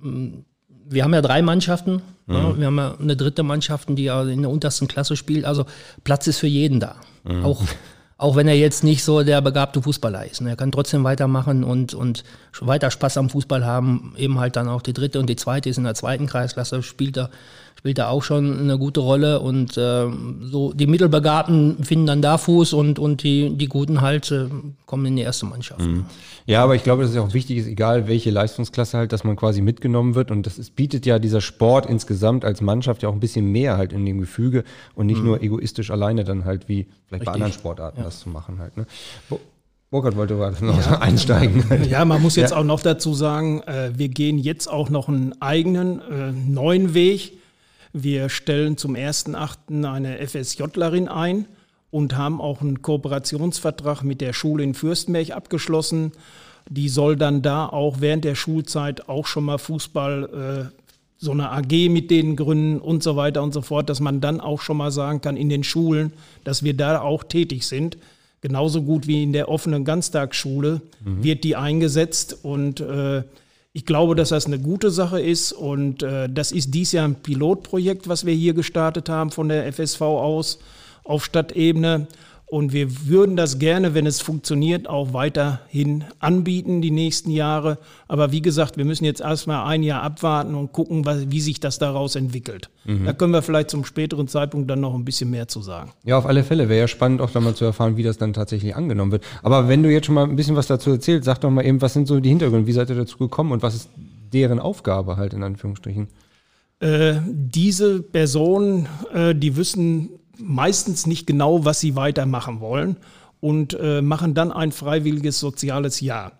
wir 0.00 1.04
haben 1.04 1.14
ja 1.14 1.22
drei 1.22 1.42
Mannschaften, 1.42 2.02
ne? 2.26 2.38
mhm. 2.38 2.44
ja, 2.44 2.58
wir 2.58 2.66
haben 2.66 2.78
ja 2.78 2.94
eine 3.00 3.16
dritte 3.16 3.42
Mannschaft, 3.42 3.88
die 3.90 4.04
ja 4.04 4.22
in 4.22 4.42
der 4.42 4.50
untersten 4.50 4.88
Klasse 4.88 5.16
spielt, 5.16 5.44
also 5.44 5.64
Platz 6.04 6.26
ist 6.26 6.38
für 6.38 6.46
jeden 6.46 6.80
da. 6.80 6.96
Mhm. 7.24 7.44
Auch 7.44 7.62
auch 8.16 8.36
wenn 8.36 8.46
er 8.46 8.56
jetzt 8.56 8.84
nicht 8.84 9.02
so 9.02 9.22
der 9.22 9.42
begabte 9.42 9.82
Fußballer 9.82 10.24
ist. 10.24 10.40
Ne? 10.40 10.50
Er 10.50 10.56
kann 10.56 10.70
trotzdem 10.70 11.02
weitermachen 11.04 11.64
und, 11.64 11.94
und 11.94 12.22
weiter 12.60 12.90
Spaß 12.90 13.18
am 13.18 13.28
Fußball 13.28 13.66
haben. 13.66 14.14
Eben 14.16 14.38
halt 14.38 14.56
dann 14.56 14.68
auch 14.68 14.82
die 14.82 14.92
dritte 14.92 15.18
und 15.18 15.28
die 15.28 15.36
zweite 15.36 15.68
ist 15.68 15.78
in 15.78 15.84
der 15.84 15.94
zweiten 15.94 16.26
Kreisklasse, 16.26 16.82
spielt 16.82 17.16
er 17.16 17.30
spielt 17.84 17.98
da 17.98 18.08
auch 18.08 18.22
schon 18.22 18.60
eine 18.60 18.78
gute 18.78 19.00
Rolle 19.00 19.40
und 19.40 19.76
äh, 19.76 20.06
so 20.40 20.72
die 20.72 20.86
Mittelbegabten 20.86 21.84
finden 21.84 22.06
dann 22.06 22.22
da 22.22 22.38
Fuß 22.38 22.72
und, 22.72 22.98
und 22.98 23.22
die, 23.22 23.50
die 23.58 23.66
Guten 23.66 24.00
halt 24.00 24.30
äh, 24.30 24.46
kommen 24.86 25.04
in 25.04 25.16
die 25.16 25.22
erste 25.22 25.44
Mannschaft. 25.44 25.82
Mhm. 25.82 26.06
Ja, 26.46 26.64
aber 26.64 26.76
ich 26.76 26.82
glaube, 26.82 27.02
dass 27.02 27.10
es 27.10 27.18
auch 27.18 27.34
wichtig 27.34 27.58
ist, 27.58 27.66
egal 27.66 28.08
welche 28.08 28.30
Leistungsklasse 28.30 28.96
halt, 28.96 29.12
dass 29.12 29.22
man 29.22 29.36
quasi 29.36 29.60
mitgenommen 29.60 30.14
wird 30.14 30.30
und 30.30 30.46
das 30.46 30.58
ist, 30.58 30.74
bietet 30.76 31.04
ja 31.04 31.18
dieser 31.18 31.42
Sport 31.42 31.84
insgesamt 31.84 32.46
als 32.46 32.62
Mannschaft 32.62 33.02
ja 33.02 33.10
auch 33.10 33.12
ein 33.12 33.20
bisschen 33.20 33.52
mehr 33.52 33.76
halt 33.76 33.92
in 33.92 34.06
dem 34.06 34.18
Gefüge 34.18 34.64
und 34.94 35.04
nicht 35.04 35.20
mhm. 35.20 35.26
nur 35.26 35.42
egoistisch 35.42 35.90
alleine 35.90 36.24
dann 36.24 36.46
halt 36.46 36.70
wie 36.70 36.86
vielleicht 37.06 37.20
Richtig. 37.20 37.26
bei 37.26 37.32
anderen 37.32 37.52
Sportarten 37.52 37.98
ja. 37.98 38.04
das 38.04 38.18
zu 38.18 38.30
machen 38.30 38.60
halt. 38.60 38.78
Ne? 38.78 38.86
Burkhard 39.90 40.16
wollte 40.16 40.36
gerade 40.36 40.64
noch 40.64 40.80
ja. 40.90 40.98
einsteigen. 41.00 41.62
Ja, 41.90 42.06
man 42.06 42.22
muss 42.22 42.34
jetzt 42.36 42.52
ja. 42.52 42.56
auch 42.56 42.64
noch 42.64 42.80
dazu 42.80 43.12
sagen, 43.12 43.60
äh, 43.66 43.90
wir 43.94 44.08
gehen 44.08 44.38
jetzt 44.38 44.68
auch 44.68 44.88
noch 44.88 45.08
einen 45.08 45.34
eigenen 45.42 46.00
äh, 46.00 46.32
neuen 46.32 46.94
Weg 46.94 47.43
wir 47.94 48.28
stellen 48.28 48.76
zum 48.76 48.96
1.8. 48.96 49.88
eine 49.88 50.18
FSJlerin 50.26 51.08
ein 51.08 51.46
und 51.92 52.16
haben 52.16 52.40
auch 52.40 52.60
einen 52.60 52.82
Kooperationsvertrag 52.82 54.02
mit 54.02 54.20
der 54.20 54.32
Schule 54.32 54.64
in 54.64 54.74
Fürstenberg 54.74 55.30
abgeschlossen. 55.30 56.10
Die 56.68 56.88
soll 56.88 57.14
dann 57.14 57.40
da 57.40 57.66
auch 57.66 58.00
während 58.00 58.24
der 58.24 58.34
Schulzeit 58.34 59.08
auch 59.08 59.26
schon 59.26 59.44
mal 59.44 59.58
Fußball, 59.58 60.72
äh, 60.74 60.82
so 61.18 61.30
eine 61.30 61.52
AG 61.52 61.88
mit 61.88 62.10
denen 62.10 62.34
gründen 62.34 62.80
und 62.80 63.04
so 63.04 63.14
weiter 63.14 63.44
und 63.44 63.54
so 63.54 63.62
fort, 63.62 63.88
dass 63.88 64.00
man 64.00 64.20
dann 64.20 64.40
auch 64.40 64.60
schon 64.60 64.76
mal 64.76 64.90
sagen 64.90 65.20
kann 65.20 65.36
in 65.36 65.48
den 65.48 65.62
Schulen, 65.62 66.12
dass 66.42 66.64
wir 66.64 66.74
da 66.74 67.00
auch 67.00 67.22
tätig 67.22 67.64
sind. 67.64 67.96
Genauso 68.40 68.82
gut 68.82 69.06
wie 69.06 69.22
in 69.22 69.32
der 69.32 69.48
offenen 69.48 69.84
Ganztagsschule 69.84 70.82
mhm. 71.04 71.22
wird 71.22 71.44
die 71.44 71.54
eingesetzt 71.54 72.38
und 72.42 72.80
äh, 72.80 73.22
ich 73.76 73.84
glaube, 73.84 74.14
dass 74.14 74.28
das 74.28 74.46
eine 74.46 74.60
gute 74.60 74.90
Sache 74.92 75.20
ist 75.20 75.52
und 75.52 76.04
äh, 76.04 76.28
das 76.30 76.52
ist 76.52 76.72
dies 76.72 76.92
Jahr 76.92 77.08
ein 77.08 77.16
Pilotprojekt, 77.16 78.08
was 78.08 78.24
wir 78.24 78.32
hier 78.32 78.54
gestartet 78.54 79.08
haben 79.08 79.32
von 79.32 79.48
der 79.48 79.70
FSV 79.72 80.00
aus 80.00 80.60
auf 81.02 81.24
Stadtebene. 81.24 82.06
Und 82.46 82.72
wir 82.72 83.06
würden 83.06 83.36
das 83.36 83.58
gerne, 83.58 83.94
wenn 83.94 84.06
es 84.06 84.20
funktioniert, 84.20 84.88
auch 84.88 85.12
weiterhin 85.12 86.04
anbieten 86.18 86.82
die 86.82 86.90
nächsten 86.90 87.30
Jahre. 87.30 87.78
Aber 88.06 88.32
wie 88.32 88.42
gesagt, 88.42 88.76
wir 88.76 88.84
müssen 88.84 89.06
jetzt 89.06 89.22
erstmal 89.22 89.66
ein 89.66 89.82
Jahr 89.82 90.02
abwarten 90.02 90.54
und 90.54 90.72
gucken, 90.72 91.04
wie 91.30 91.40
sich 91.40 91.58
das 91.58 91.78
daraus 91.78 92.16
entwickelt. 92.16 92.68
Mhm. 92.84 93.06
Da 93.06 93.12
können 93.14 93.32
wir 93.32 93.42
vielleicht 93.42 93.70
zum 93.70 93.84
späteren 93.84 94.28
Zeitpunkt 94.28 94.70
dann 94.70 94.80
noch 94.80 94.94
ein 94.94 95.04
bisschen 95.04 95.30
mehr 95.30 95.48
zu 95.48 95.62
sagen. 95.62 95.92
Ja, 96.04 96.18
auf 96.18 96.26
alle 96.26 96.44
Fälle. 96.44 96.68
Wäre 96.68 96.80
ja 96.80 96.88
spannend, 96.88 97.22
auch 97.22 97.30
da 97.30 97.40
mal 97.40 97.54
zu 97.54 97.64
erfahren, 97.64 97.96
wie 97.96 98.02
das 98.02 98.18
dann 98.18 98.34
tatsächlich 98.34 98.76
angenommen 98.76 99.10
wird. 99.10 99.24
Aber 99.42 99.68
wenn 99.68 99.82
du 99.82 99.90
jetzt 99.90 100.06
schon 100.06 100.14
mal 100.14 100.24
ein 100.24 100.36
bisschen 100.36 100.54
was 100.54 100.66
dazu 100.66 100.90
erzählst, 100.90 101.24
sag 101.24 101.40
doch 101.40 101.50
mal 101.50 101.64
eben, 101.64 101.80
was 101.80 101.94
sind 101.94 102.06
so 102.06 102.20
die 102.20 102.28
Hintergründe? 102.28 102.66
Wie 102.66 102.72
seid 102.72 102.90
ihr 102.90 102.96
dazu 102.96 103.16
gekommen 103.16 103.52
und 103.52 103.62
was 103.62 103.74
ist 103.74 103.88
deren 104.32 104.58
Aufgabe 104.58 105.16
halt 105.16 105.32
in 105.32 105.42
Anführungsstrichen? 105.42 106.08
Äh, 106.80 107.14
diese 107.26 108.02
Personen, 108.02 108.86
äh, 109.14 109.34
die 109.34 109.56
wissen 109.56 110.10
meistens 110.38 111.06
nicht 111.06 111.26
genau, 111.26 111.64
was 111.64 111.80
sie 111.80 111.96
weitermachen 111.96 112.60
wollen 112.60 112.96
und 113.40 113.78
äh, 113.78 114.02
machen 114.02 114.34
dann 114.34 114.52
ein 114.52 114.72
freiwilliges 114.72 115.38
soziales 115.38 116.00
Jahr. 116.00 116.32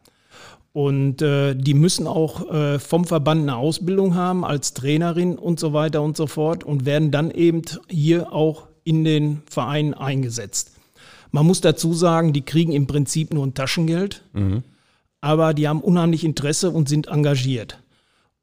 Und 0.73 1.23
äh, 1.23 1.55
die 1.55 1.75
müssen 1.75 2.09
auch 2.09 2.51
äh, 2.51 2.81
vom 2.81 3.05
Verband 3.05 3.43
eine 3.43 3.57
Ausbildung 3.57 4.17
haben 4.17 4.45
als 4.45 4.75
Trainerin 4.75 5.37
und 5.37 5.61
so 5.61 5.73
weiter 5.73 6.03
und 6.03 6.17
so 6.17 6.27
fort 6.27 6.65
und 6.65 6.85
werden 6.85 7.13
dann 7.13 7.31
eben 7.31 7.63
hier 7.89 8.33
auch 8.33 8.67
in 8.83 9.05
den 9.05 9.43
Verein 9.49 9.95
eingesetzt. 9.95 10.73
Man 11.31 11.47
muss 11.47 11.61
dazu 11.61 11.95
sagen, 11.95 12.33
die 12.33 12.43
kriegen 12.43 12.73
im 12.73 12.87
Prinzip 12.87 13.33
nur 13.33 13.47
ein 13.47 13.55
Taschengeld, 13.55 14.23
mhm. 14.33 14.63
aber 15.21 15.55
die 15.55 15.69
haben 15.69 15.81
unheimlich 15.81 16.25
Interesse 16.25 16.71
und 16.71 16.89
sind 16.89 17.07
engagiert. 17.07 17.79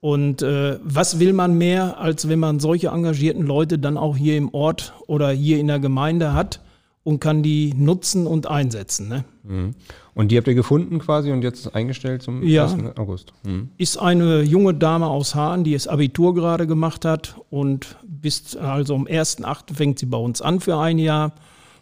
Und 0.02 0.42
äh, 0.42 0.80
was 0.84 1.20
will 1.20 1.32
man 1.32 1.58
mehr, 1.58 2.00
als 2.00 2.28
wenn 2.28 2.40
man 2.40 2.60
solche 2.60 2.88
engagierten 2.88 3.46
Leute 3.46 3.78
dann 3.78 3.98
auch 3.98 4.18
hier 4.18 4.36
im 4.36 4.54
Ort 4.54 4.94
oder 5.06 5.30
hier 5.30 5.60
in 5.60 5.68
der 5.68 5.80
Gemeinde 5.80 6.34
hat 6.34 6.60
und 7.04 7.20
kann 7.20 7.44
die 7.44 7.74
nutzen 7.76 8.26
und 8.26 8.48
einsetzen. 8.48 9.08
Ne? 9.08 9.26
Mhm. 9.44 9.76
Und 10.16 10.32
die 10.32 10.38
habt 10.38 10.48
ihr 10.48 10.56
gefunden 10.56 10.98
quasi 11.00 11.32
und 11.32 11.44
jetzt 11.44 11.76
eingestellt 11.76 12.24
zum 12.24 12.44
ja. 12.44 12.66
1. 12.66 12.98
August? 12.98 13.34
Mhm. 13.44 13.70
Ist 13.78 13.98
eine 13.98 14.42
junge 14.42 14.74
Dame 14.74 15.06
aus 15.06 15.36
Hahn, 15.36 15.64
die 15.64 15.74
das 15.74 15.88
Abitur 15.88 16.34
gerade 16.34 16.66
gemacht 16.66 17.06
hat 17.06 17.36
und 17.52 17.96
bis 18.04 18.56
also 18.56 18.96
am 18.96 19.06
1.8. 19.06 19.76
fängt 19.76 20.00
sie 20.00 20.08
bei 20.08 20.18
uns 20.18 20.42
an 20.42 20.60
für 20.60 20.78
ein 20.78 20.98
Jahr 20.98 21.34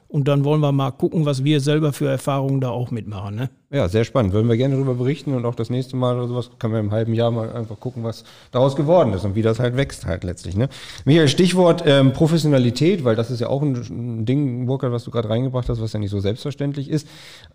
und 0.09 0.27
dann 0.27 0.43
wollen 0.43 0.61
wir 0.61 0.71
mal 0.73 0.91
gucken, 0.91 1.25
was 1.25 1.43
wir 1.43 1.61
selber 1.61 1.93
für 1.93 2.09
Erfahrungen 2.09 2.59
da 2.59 2.69
auch 2.69 2.91
mitmachen. 2.91 3.35
Ne? 3.35 3.49
Ja, 3.71 3.87
sehr 3.87 4.03
spannend. 4.03 4.33
Würden 4.33 4.49
wir 4.49 4.57
gerne 4.57 4.73
darüber 4.73 4.95
berichten 4.95 5.35
und 5.35 5.45
auch 5.45 5.53
das 5.53 5.69
nächste 5.69 5.95
Mal 5.95 6.17
oder 6.17 6.27
sowas 6.27 6.49
können 6.57 6.73
wir 6.73 6.79
im 6.79 6.91
halben 6.91 7.13
Jahr 7.13 7.29
mal 7.29 7.51
einfach 7.51 7.79
gucken, 7.79 8.03
was 8.03 8.23
daraus 8.51 8.75
geworden 8.75 9.13
ist 9.13 9.25
und 9.25 9.35
wie 9.35 9.43
das 9.43 9.59
halt 9.59 9.77
wächst 9.77 10.07
halt 10.07 10.23
letztlich. 10.23 10.57
Ne? 10.57 10.69
Michael, 11.05 11.27
Stichwort 11.27 11.83
ähm, 11.85 12.11
Professionalität, 12.11 13.03
weil 13.03 13.15
das 13.15 13.29
ist 13.29 13.41
ja 13.41 13.47
auch 13.47 13.61
ein, 13.61 14.25
Ding, 14.25 14.65
Burkhard, 14.65 14.91
was 14.91 15.03
du 15.03 15.11
gerade 15.11 15.29
reingebracht 15.29 15.69
hast, 15.69 15.81
was 15.81 15.93
ja 15.93 15.99
nicht 15.99 16.09
so 16.09 16.19
selbstverständlich 16.19 16.89
ist. 16.89 17.07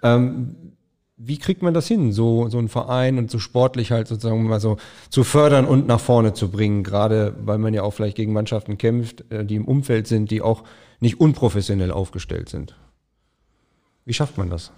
Ähm, 0.04 0.54
wie 1.16 1.38
kriegt 1.38 1.62
man 1.62 1.74
das 1.74 1.88
hin, 1.88 2.12
so, 2.12 2.48
so 2.48 2.58
ein 2.58 2.68
Verein 2.68 3.18
und 3.18 3.28
so 3.28 3.40
sportlich 3.40 3.90
halt 3.90 4.06
sozusagen 4.06 4.44
mal 4.44 4.60
so 4.60 4.76
zu 5.10 5.24
fördern 5.24 5.64
und 5.64 5.88
nach 5.88 6.00
vorne 6.00 6.32
zu 6.32 6.48
bringen, 6.48 6.84
gerade 6.84 7.34
weil 7.40 7.58
man 7.58 7.74
ja 7.74 7.82
auch 7.82 7.92
vielleicht 7.92 8.16
gegen 8.16 8.32
Mannschaften 8.32 8.78
kämpft, 8.78 9.24
äh, 9.32 9.44
die 9.44 9.56
im 9.56 9.64
Umfeld 9.64 10.06
sind, 10.06 10.30
die 10.30 10.42
auch 10.42 10.62
nicht 11.00 11.18
unprofessionell 11.18 11.90
aufgestellt 11.90 12.48
sind. 12.48 12.76
Wie 14.04 14.14
schafft 14.14 14.38
man 14.38 14.48
das? 14.48 14.70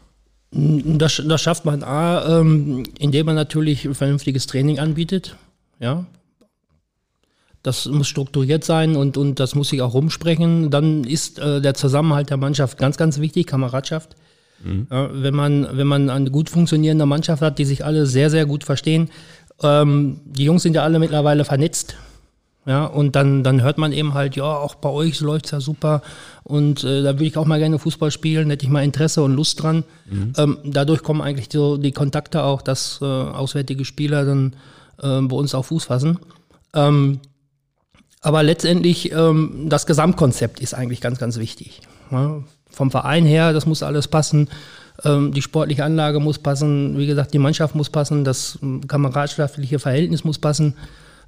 Das, 0.52 1.22
das 1.26 1.40
schafft 1.40 1.64
man 1.64 1.82
A, 1.82 2.40
ähm, 2.40 2.84
indem 2.98 3.26
man 3.26 3.34
natürlich 3.34 3.84
ein 3.84 3.94
vernünftiges 3.94 4.46
Training 4.46 4.78
anbietet. 4.78 5.36
Ja. 5.80 6.06
Das 7.62 7.86
muss 7.86 8.06
strukturiert 8.06 8.62
sein 8.62 8.94
und, 8.94 9.16
und 9.16 9.40
das 9.40 9.56
muss 9.56 9.70
sich 9.70 9.82
auch 9.82 9.92
rumsprechen. 9.92 10.70
Dann 10.70 11.02
ist 11.04 11.40
äh, 11.40 11.60
der 11.60 11.74
Zusammenhalt 11.74 12.30
der 12.30 12.36
Mannschaft 12.36 12.78
ganz, 12.78 12.96
ganz 12.96 13.18
wichtig, 13.18 13.48
Kameradschaft. 13.48 14.14
Mhm. 14.62 14.86
Ja, 14.90 15.10
wenn, 15.12 15.34
man, 15.34 15.66
wenn 15.72 15.86
man 15.86 16.08
eine 16.08 16.30
gut 16.30 16.48
funktionierende 16.48 17.06
Mannschaft 17.06 17.42
hat, 17.42 17.58
die 17.58 17.64
sich 17.64 17.84
alle 17.84 18.06
sehr, 18.06 18.30
sehr 18.30 18.46
gut 18.46 18.62
verstehen. 18.64 19.10
Ähm, 19.62 20.20
die 20.24 20.44
Jungs 20.44 20.62
sind 20.62 20.74
ja 20.74 20.84
alle 20.84 20.98
mittlerweile 20.98 21.44
vernetzt. 21.44 21.96
Ja, 22.66 22.84
und 22.84 23.14
dann, 23.14 23.44
dann 23.44 23.62
hört 23.62 23.78
man 23.78 23.92
eben 23.92 24.14
halt, 24.14 24.34
ja, 24.34 24.44
auch 24.44 24.74
bei 24.74 24.88
euch 24.88 25.20
läuft's 25.20 25.52
ja 25.52 25.60
super 25.60 26.02
und 26.42 26.82
äh, 26.82 27.02
da 27.02 27.14
würde 27.14 27.26
ich 27.26 27.36
auch 27.36 27.46
mal 27.46 27.60
gerne 27.60 27.78
Fußball 27.78 28.10
spielen, 28.10 28.50
hätte 28.50 28.66
ich 28.66 28.72
mal 28.72 28.82
Interesse 28.82 29.22
und 29.22 29.34
Lust 29.34 29.62
dran. 29.62 29.84
Mhm. 30.10 30.32
Ähm, 30.36 30.58
dadurch 30.64 31.04
kommen 31.04 31.20
eigentlich 31.20 31.46
so 31.52 31.76
die 31.76 31.92
Kontakte 31.92 32.42
auch, 32.42 32.62
dass 32.62 32.98
äh, 33.00 33.04
auswärtige 33.04 33.84
Spieler 33.84 34.24
dann 34.24 34.56
äh, 35.00 35.20
bei 35.20 35.36
uns 35.36 35.54
auf 35.54 35.66
Fuß 35.66 35.84
fassen. 35.84 36.18
Ähm, 36.74 37.20
aber 38.20 38.42
letztendlich, 38.42 39.12
ähm, 39.12 39.66
das 39.68 39.86
Gesamtkonzept 39.86 40.58
ist 40.58 40.74
eigentlich 40.74 41.00
ganz, 41.00 41.20
ganz 41.20 41.38
wichtig. 41.38 41.82
Ja, 42.10 42.42
vom 42.68 42.90
Verein 42.90 43.24
her, 43.24 43.52
das 43.52 43.66
muss 43.66 43.84
alles 43.84 44.08
passen. 44.08 44.48
Ähm, 45.04 45.32
die 45.32 45.42
sportliche 45.42 45.84
Anlage 45.84 46.18
muss 46.18 46.40
passen. 46.40 46.98
Wie 46.98 47.06
gesagt, 47.06 47.32
die 47.32 47.38
Mannschaft 47.38 47.76
muss 47.76 47.90
passen. 47.90 48.24
Das 48.24 48.58
ähm, 48.60 48.86
kameradschaftliche 48.88 49.78
Verhältnis 49.78 50.24
muss 50.24 50.38
passen. 50.38 50.74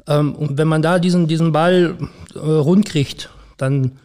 Ähm, 0.08 0.34
und 0.34 0.58
wenn 0.58 0.68
man 0.68 0.82
da 0.82 0.98
diesen, 0.98 1.28
diesen 1.28 1.52
Ball 1.52 1.96
äh, 2.34 2.38
rund 2.38 2.86
kriegt, 2.86 3.30
dann 3.58 3.98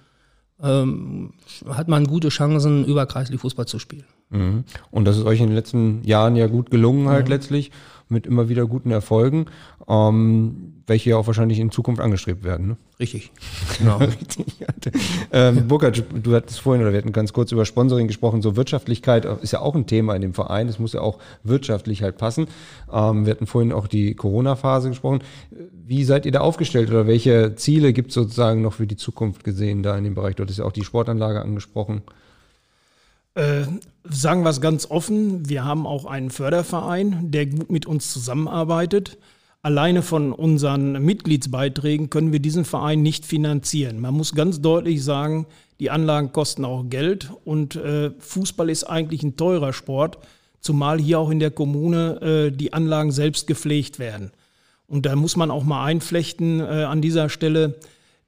ähm, 0.61 1.33
hat 1.67 1.87
man 1.87 2.05
gute 2.05 2.29
Chancen, 2.29 2.85
überkreislich 2.85 3.39
Fußball 3.39 3.65
zu 3.65 3.79
spielen. 3.79 4.05
Mhm. 4.33 4.63
Und 4.91 5.05
das 5.05 5.17
ist 5.17 5.25
euch 5.25 5.39
in 5.39 5.47
den 5.47 5.55
letzten 5.55 6.03
Jahren 6.03 6.35
ja 6.35 6.47
gut 6.47 6.71
gelungen 6.71 7.07
halt 7.07 7.29
ja. 7.29 7.35
letztlich, 7.35 7.71
mit 8.09 8.27
immer 8.27 8.49
wieder 8.49 8.65
guten 8.65 8.91
Erfolgen. 8.91 9.45
Ähm, 9.87 10.73
welche 10.87 11.11
ja 11.11 11.17
auch 11.17 11.27
wahrscheinlich 11.27 11.59
in 11.59 11.71
Zukunft 11.71 12.01
angestrebt 12.01 12.43
werden. 12.43 12.67
Ne? 12.67 12.77
Richtig. 12.99 13.31
Genau. 13.79 13.97
Richtig. 13.97 14.45
ähm, 15.31 15.67
Burkhard, 15.67 16.03
du 16.13 16.35
hattest 16.35 16.59
vorhin, 16.59 16.81
oder 16.81 16.91
wir 16.91 16.97
hatten 16.97 17.13
ganz 17.13 17.31
kurz 17.31 17.51
über 17.51 17.65
Sponsoring 17.65 18.07
gesprochen, 18.07 18.41
so 18.41 18.55
Wirtschaftlichkeit 18.55 19.25
ist 19.41 19.53
ja 19.53 19.59
auch 19.59 19.75
ein 19.75 19.87
Thema 19.87 20.15
in 20.15 20.21
dem 20.21 20.33
Verein, 20.33 20.67
es 20.67 20.79
muss 20.79 20.93
ja 20.93 21.01
auch 21.01 21.19
wirtschaftlich 21.43 22.03
halt 22.03 22.17
passen. 22.17 22.47
Ähm, 22.91 23.25
wir 23.25 23.31
hatten 23.31 23.47
vorhin 23.47 23.71
auch 23.71 23.87
die 23.87 24.15
Corona-Phase 24.15 24.89
gesprochen. 24.89 25.21
Wie 25.85 26.03
seid 26.03 26.25
ihr 26.25 26.31
da 26.31 26.41
aufgestellt 26.41 26.89
oder 26.89 27.07
welche 27.07 27.55
Ziele 27.55 27.93
gibt 27.93 28.09
es 28.09 28.15
sozusagen 28.15 28.61
noch 28.61 28.73
für 28.73 28.87
die 28.87 28.97
Zukunft 28.97 29.43
gesehen 29.43 29.83
da 29.83 29.97
in 29.97 30.03
dem 30.03 30.15
Bereich? 30.15 30.35
Du 30.35 30.43
hattest 30.43 30.59
ja 30.59 30.65
auch 30.65 30.71
die 30.71 30.83
Sportanlage 30.83 31.41
angesprochen. 31.41 32.01
Äh, 33.35 33.63
sagen 34.03 34.43
wir 34.43 34.49
es 34.49 34.61
ganz 34.61 34.89
offen, 34.89 35.49
wir 35.49 35.63
haben 35.63 35.87
auch 35.87 36.05
einen 36.05 36.29
Förderverein, 36.29 37.31
der 37.31 37.47
gut 37.47 37.71
mit 37.71 37.85
uns 37.85 38.11
zusammenarbeitet. 38.13 39.17
Alleine 39.63 40.01
von 40.01 40.33
unseren 40.33 41.03
Mitgliedsbeiträgen 41.03 42.09
können 42.09 42.33
wir 42.33 42.39
diesen 42.39 42.65
Verein 42.65 43.01
nicht 43.01 43.25
finanzieren. 43.25 43.99
Man 43.99 44.13
muss 44.13 44.35
ganz 44.35 44.61
deutlich 44.61 45.03
sagen, 45.03 45.47
die 45.79 45.89
Anlagen 45.89 46.33
kosten 46.33 46.65
auch 46.65 46.83
Geld 46.89 47.31
und 47.45 47.75
äh, 47.75 48.11
Fußball 48.19 48.69
ist 48.69 48.83
eigentlich 48.83 49.23
ein 49.23 49.37
teurer 49.37 49.73
Sport, 49.73 50.19
zumal 50.59 50.99
hier 50.99 51.19
auch 51.19 51.29
in 51.29 51.39
der 51.39 51.51
Kommune 51.51 52.21
äh, 52.21 52.51
die 52.51 52.73
Anlagen 52.73 53.11
selbst 53.11 53.47
gepflegt 53.47 53.99
werden. 53.99 54.31
Und 54.87 55.05
da 55.05 55.15
muss 55.15 55.37
man 55.37 55.49
auch 55.49 55.63
mal 55.63 55.85
einflechten 55.85 56.59
äh, 56.59 56.83
an 56.83 57.01
dieser 57.01 57.29
Stelle, 57.29 57.75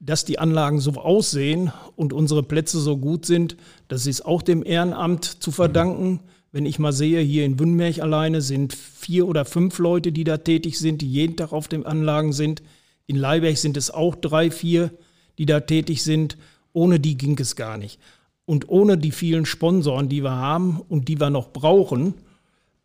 dass 0.00 0.24
die 0.24 0.38
Anlagen 0.38 0.80
so 0.80 0.92
aussehen 0.92 1.72
und 1.96 2.12
unsere 2.12 2.42
Plätze 2.42 2.78
so 2.80 2.96
gut 2.96 3.26
sind. 3.26 3.56
Das 3.88 4.06
ist 4.06 4.24
auch 4.24 4.42
dem 4.42 4.64
Ehrenamt 4.64 5.24
zu 5.24 5.50
verdanken. 5.50 6.20
Wenn 6.52 6.66
ich 6.66 6.78
mal 6.78 6.92
sehe, 6.92 7.20
hier 7.20 7.44
in 7.44 7.58
Wünnberg 7.58 7.98
alleine 7.98 8.40
sind 8.40 8.74
vier 8.74 9.26
oder 9.26 9.44
fünf 9.44 9.78
Leute, 9.78 10.12
die 10.12 10.24
da 10.24 10.38
tätig 10.38 10.78
sind, 10.78 11.02
die 11.02 11.10
jeden 11.10 11.36
Tag 11.36 11.52
auf 11.52 11.68
den 11.68 11.86
Anlagen 11.86 12.32
sind. 12.32 12.62
In 13.06 13.16
Leiberg 13.16 13.56
sind 13.56 13.76
es 13.76 13.90
auch 13.90 14.14
drei, 14.14 14.50
vier, 14.50 14.90
die 15.38 15.46
da 15.46 15.60
tätig 15.60 16.02
sind. 16.02 16.36
Ohne 16.72 17.00
die 17.00 17.16
ging 17.16 17.38
es 17.38 17.56
gar 17.56 17.78
nicht. 17.78 17.98
Und 18.44 18.68
ohne 18.68 18.96
die 18.96 19.10
vielen 19.10 19.44
Sponsoren, 19.44 20.08
die 20.08 20.22
wir 20.22 20.32
haben 20.32 20.80
und 20.88 21.08
die 21.08 21.18
wir 21.20 21.30
noch 21.30 21.52
brauchen, 21.52 22.14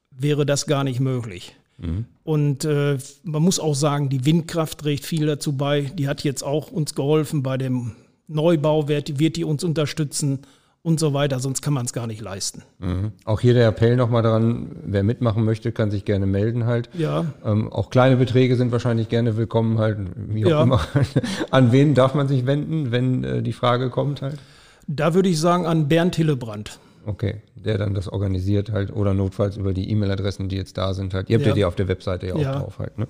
wäre 0.10 0.46
das 0.46 0.66
gar 0.66 0.84
nicht 0.84 1.00
möglich. 1.00 1.56
Mhm. 1.82 2.06
Und 2.24 2.66
äh, 2.66 2.98
man 3.24 3.42
muss 3.42 3.60
auch 3.60 3.76
sagen, 3.76 4.10
die 4.10 4.26
Windkraft 4.26 4.80
trägt 4.80 5.06
viel 5.06 5.26
dazu 5.26 5.54
bei. 5.58 5.82
Die 5.82 6.08
hat 6.08 6.24
jetzt 6.24 6.44
auch 6.44 6.72
uns 6.72 6.96
geholfen 6.96 7.44
bei 7.44 7.58
dem 7.58 7.94
Neubau, 8.28 8.88
wird, 8.88 9.20
wird 9.20 9.36
die 9.36 9.44
uns 9.44 9.64
unterstützen 9.64 10.40
und 10.84 11.00
so 11.00 11.14
weiter, 11.14 11.40
sonst 11.40 11.62
kann 11.62 11.74
man 11.74 11.86
es 11.86 11.94
gar 11.94 12.08
nicht 12.08 12.22
leisten. 12.22 12.64
Mhm. 12.80 13.12
Auch 13.26 13.40
hier 13.40 13.54
der 13.54 13.68
Appell 13.68 13.96
nochmal 13.96 14.24
dran, 14.24 14.78
wer 14.84 15.04
mitmachen 15.04 15.46
möchte, 15.46 15.72
kann 15.72 15.92
sich 15.92 16.06
gerne 16.06 16.26
melden 16.26 16.66
halt. 16.66 16.90
Ja. 16.98 17.26
Ähm, 17.46 17.72
auch 17.72 17.90
kleine 17.90 18.18
Beträge 18.18 18.56
sind 18.56 18.72
wahrscheinlich 18.72 19.10
gerne 19.10 19.38
willkommen 19.38 19.78
halt, 19.78 20.00
wie 20.16 20.46
auch 20.46 20.50
ja. 20.50 20.64
immer. 20.64 20.82
an 21.52 21.72
wen 21.72 21.94
darf 21.94 22.16
man 22.16 22.28
sich 22.28 22.46
wenden, 22.46 22.92
wenn 22.92 23.24
äh, 23.24 23.44
die 23.44 23.54
Frage 23.54 23.90
kommt 23.90 24.22
halt? 24.22 24.40
Da 24.88 25.14
würde 25.14 25.30
ich 25.30 25.40
sagen 25.40 25.66
an 25.66 25.88
Bernd 25.88 26.16
Hillebrand. 26.16 26.80
Okay, 27.06 27.42
der 27.56 27.78
dann 27.78 27.94
das 27.94 28.08
organisiert 28.08 28.72
halt 28.72 28.94
oder 28.96 29.14
notfalls 29.14 29.58
über 29.58 29.74
die 29.74 29.90
E-Mail-Adressen, 29.90 30.50
die 30.50 30.56
jetzt 30.56 30.78
da 30.78 30.94
sind 30.94 31.14
halt. 31.14 31.30
Ihr 31.30 31.38
habt 31.38 31.46
ja, 31.46 31.50
ja 31.50 31.56
die 31.56 31.66
auf 31.66 31.76
der 31.76 31.88
Webseite 31.88 32.28
ja 32.28 32.36
auch 32.36 32.42
ja. 32.42 32.60
drauf 32.60 32.80
halt. 32.80 32.98
Ne? 32.98 33.08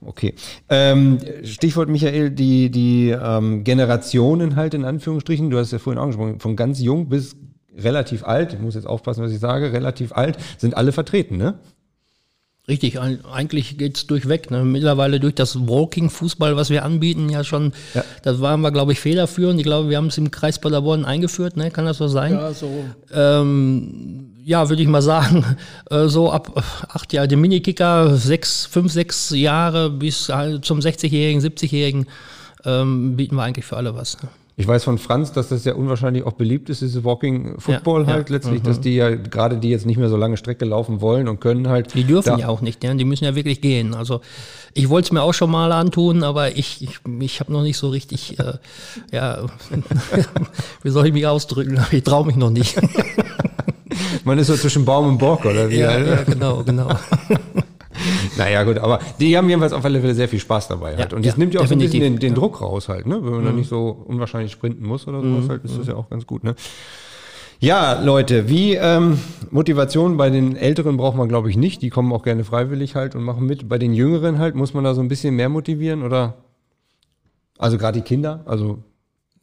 Okay. 0.00 0.34
Ähm, 0.68 1.18
Stichwort 1.42 1.88
Michael, 1.88 2.30
die, 2.30 2.70
die 2.70 3.10
ähm, 3.10 3.64
Generationen 3.64 4.56
halt 4.56 4.74
in 4.74 4.84
Anführungsstrichen, 4.84 5.50
du 5.50 5.58
hast 5.58 5.72
ja 5.72 5.78
vorhin 5.78 6.00
angesprochen, 6.00 6.40
von 6.40 6.56
ganz 6.56 6.80
jung 6.80 7.08
bis 7.08 7.36
relativ 7.76 8.24
alt, 8.24 8.52
ich 8.52 8.60
muss 8.60 8.74
jetzt 8.74 8.86
aufpassen, 8.86 9.24
was 9.24 9.32
ich 9.32 9.40
sage, 9.40 9.72
relativ 9.72 10.12
alt, 10.12 10.38
sind 10.58 10.76
alle 10.76 10.92
vertreten, 10.92 11.36
ne? 11.36 11.58
Richtig, 12.66 12.98
eigentlich 12.98 13.76
geht's 13.76 14.06
durchweg. 14.06 14.50
Ne? 14.50 14.64
Mittlerweile 14.64 15.20
durch 15.20 15.34
das 15.34 15.68
Walking-Fußball, 15.68 16.56
was 16.56 16.70
wir 16.70 16.82
anbieten, 16.82 17.28
ja 17.28 17.44
schon, 17.44 17.74
ja. 17.92 18.02
da 18.22 18.40
waren 18.40 18.62
wir, 18.62 18.72
glaube 18.72 18.92
ich, 18.92 19.00
federführend. 19.00 19.60
Ich 19.60 19.66
glaube, 19.66 19.90
wir 19.90 19.98
haben 19.98 20.06
es 20.06 20.16
im 20.16 20.30
Kreis 20.30 20.58
Paderborn 20.58 21.04
eingeführt, 21.04 21.58
ne? 21.58 21.70
kann 21.70 21.84
das 21.84 21.98
so 21.98 22.08
sein? 22.08 22.32
Ja, 22.32 22.54
so. 22.54 22.70
Ähm, 23.12 24.30
ja, 24.42 24.70
würde 24.70 24.82
ich 24.82 24.88
mal 24.88 25.02
sagen, 25.02 25.44
äh, 25.90 26.06
so 26.06 26.32
ab 26.32 26.62
acht 26.88 27.12
Jahre, 27.12 27.28
die 27.28 27.36
Minikicker, 27.36 28.16
sechs, 28.16 28.64
fünf, 28.64 28.92
sechs 28.92 29.28
Jahre 29.28 29.90
bis 29.90 30.24
zum 30.24 30.78
60-Jährigen, 30.78 31.42
70-Jährigen 31.42 32.06
ähm, 32.64 33.14
bieten 33.16 33.36
wir 33.36 33.42
eigentlich 33.42 33.66
für 33.66 33.76
alle 33.76 33.94
was. 33.94 34.22
Ne? 34.22 34.30
Ich 34.56 34.68
weiß 34.68 34.84
von 34.84 34.98
Franz, 34.98 35.32
dass 35.32 35.48
das 35.48 35.64
ja 35.64 35.74
unwahrscheinlich 35.74 36.22
auch 36.24 36.34
beliebt 36.34 36.70
ist, 36.70 36.80
diese 36.80 37.04
Walking 37.04 37.58
Football 37.58 38.02
ja, 38.02 38.14
halt 38.14 38.30
ja. 38.30 38.36
letztlich, 38.36 38.62
mhm. 38.62 38.66
dass 38.66 38.80
die 38.80 38.94
ja 38.94 39.10
gerade 39.10 39.56
die 39.56 39.70
jetzt 39.70 39.84
nicht 39.84 39.96
mehr 39.96 40.08
so 40.08 40.16
lange 40.16 40.36
Strecke 40.36 40.64
laufen 40.64 41.00
wollen 41.00 41.26
und 41.26 41.40
können 41.40 41.68
halt. 41.68 41.92
Die 41.94 42.04
dürfen 42.04 42.38
ja 42.38 42.48
auch 42.48 42.60
nicht, 42.60 42.84
ja, 42.84 42.94
die 42.94 43.04
müssen 43.04 43.24
ja 43.24 43.34
wirklich 43.34 43.60
gehen. 43.60 43.94
Also 43.94 44.20
ich 44.72 44.88
wollte 44.88 45.06
es 45.06 45.12
mir 45.12 45.22
auch 45.22 45.34
schon 45.34 45.50
mal 45.50 45.72
antun, 45.72 46.22
aber 46.22 46.56
ich, 46.56 46.82
ich, 46.82 47.00
ich 47.20 47.40
habe 47.40 47.52
noch 47.52 47.62
nicht 47.62 47.76
so 47.76 47.88
richtig, 47.88 48.38
äh, 48.38 48.54
ja, 49.10 49.44
wie 50.84 50.90
soll 50.90 51.06
ich 51.08 51.12
mich 51.12 51.26
ausdrücken? 51.26 51.84
Ich 51.90 52.04
traue 52.04 52.24
mich 52.24 52.36
noch 52.36 52.50
nicht. 52.50 52.76
Man 54.24 54.38
ist 54.38 54.46
so 54.46 54.56
zwischen 54.56 54.84
Baum 54.84 55.08
und 55.08 55.18
Bock, 55.18 55.44
oder 55.44 55.68
wie? 55.68 55.78
Ja, 55.78 55.98
ja 55.98 56.22
genau, 56.22 56.62
genau. 56.62 56.88
Naja, 58.36 58.62
gut, 58.64 58.78
aber 58.78 59.00
die 59.20 59.36
haben 59.36 59.48
jedenfalls 59.48 59.72
auf 59.72 59.84
alle 59.84 60.00
Fälle 60.00 60.14
sehr 60.14 60.28
viel 60.28 60.38
Spaß 60.38 60.68
dabei 60.68 60.96
halt. 60.96 61.12
Und 61.12 61.24
das 61.24 61.34
ja, 61.34 61.38
nimmt 61.38 61.54
ja 61.54 61.60
auch 61.60 61.66
so 61.66 61.74
ein 61.74 61.78
bisschen 61.78 62.00
den, 62.00 62.18
den 62.18 62.34
Druck 62.34 62.60
raus 62.60 62.88
halt, 62.88 63.06
ne? 63.06 63.16
Wenn 63.22 63.32
man 63.32 63.40
mhm. 63.40 63.46
dann 63.46 63.56
nicht 63.56 63.68
so 63.68 64.04
unwahrscheinlich 64.06 64.52
sprinten 64.52 64.86
muss 64.86 65.06
oder 65.06 65.20
sowas 65.20 65.44
mhm. 65.44 65.48
halt, 65.48 65.64
ist 65.64 65.78
das 65.78 65.86
ja 65.86 65.94
auch 65.94 66.08
ganz 66.10 66.26
gut, 66.26 66.44
ne? 66.44 66.54
Ja, 67.60 68.02
Leute, 68.02 68.48
wie 68.48 68.74
ähm, 68.74 69.18
Motivation 69.50 70.16
bei 70.16 70.28
den 70.28 70.56
Älteren 70.56 70.96
braucht 70.96 71.16
man, 71.16 71.28
glaube 71.28 71.48
ich, 71.48 71.56
nicht. 71.56 71.82
Die 71.82 71.88
kommen 71.88 72.12
auch 72.12 72.22
gerne 72.22 72.44
freiwillig 72.44 72.94
halt 72.94 73.14
und 73.14 73.22
machen 73.22 73.46
mit. 73.46 73.68
Bei 73.68 73.78
den 73.78 73.94
Jüngeren 73.94 74.38
halt, 74.38 74.54
muss 74.54 74.74
man 74.74 74.84
da 74.84 74.94
so 74.94 75.00
ein 75.00 75.08
bisschen 75.08 75.36
mehr 75.36 75.48
motivieren 75.48 76.02
oder? 76.02 76.34
Also 77.56 77.78
gerade 77.78 78.00
die 78.00 78.04
Kinder, 78.04 78.42
also 78.44 78.78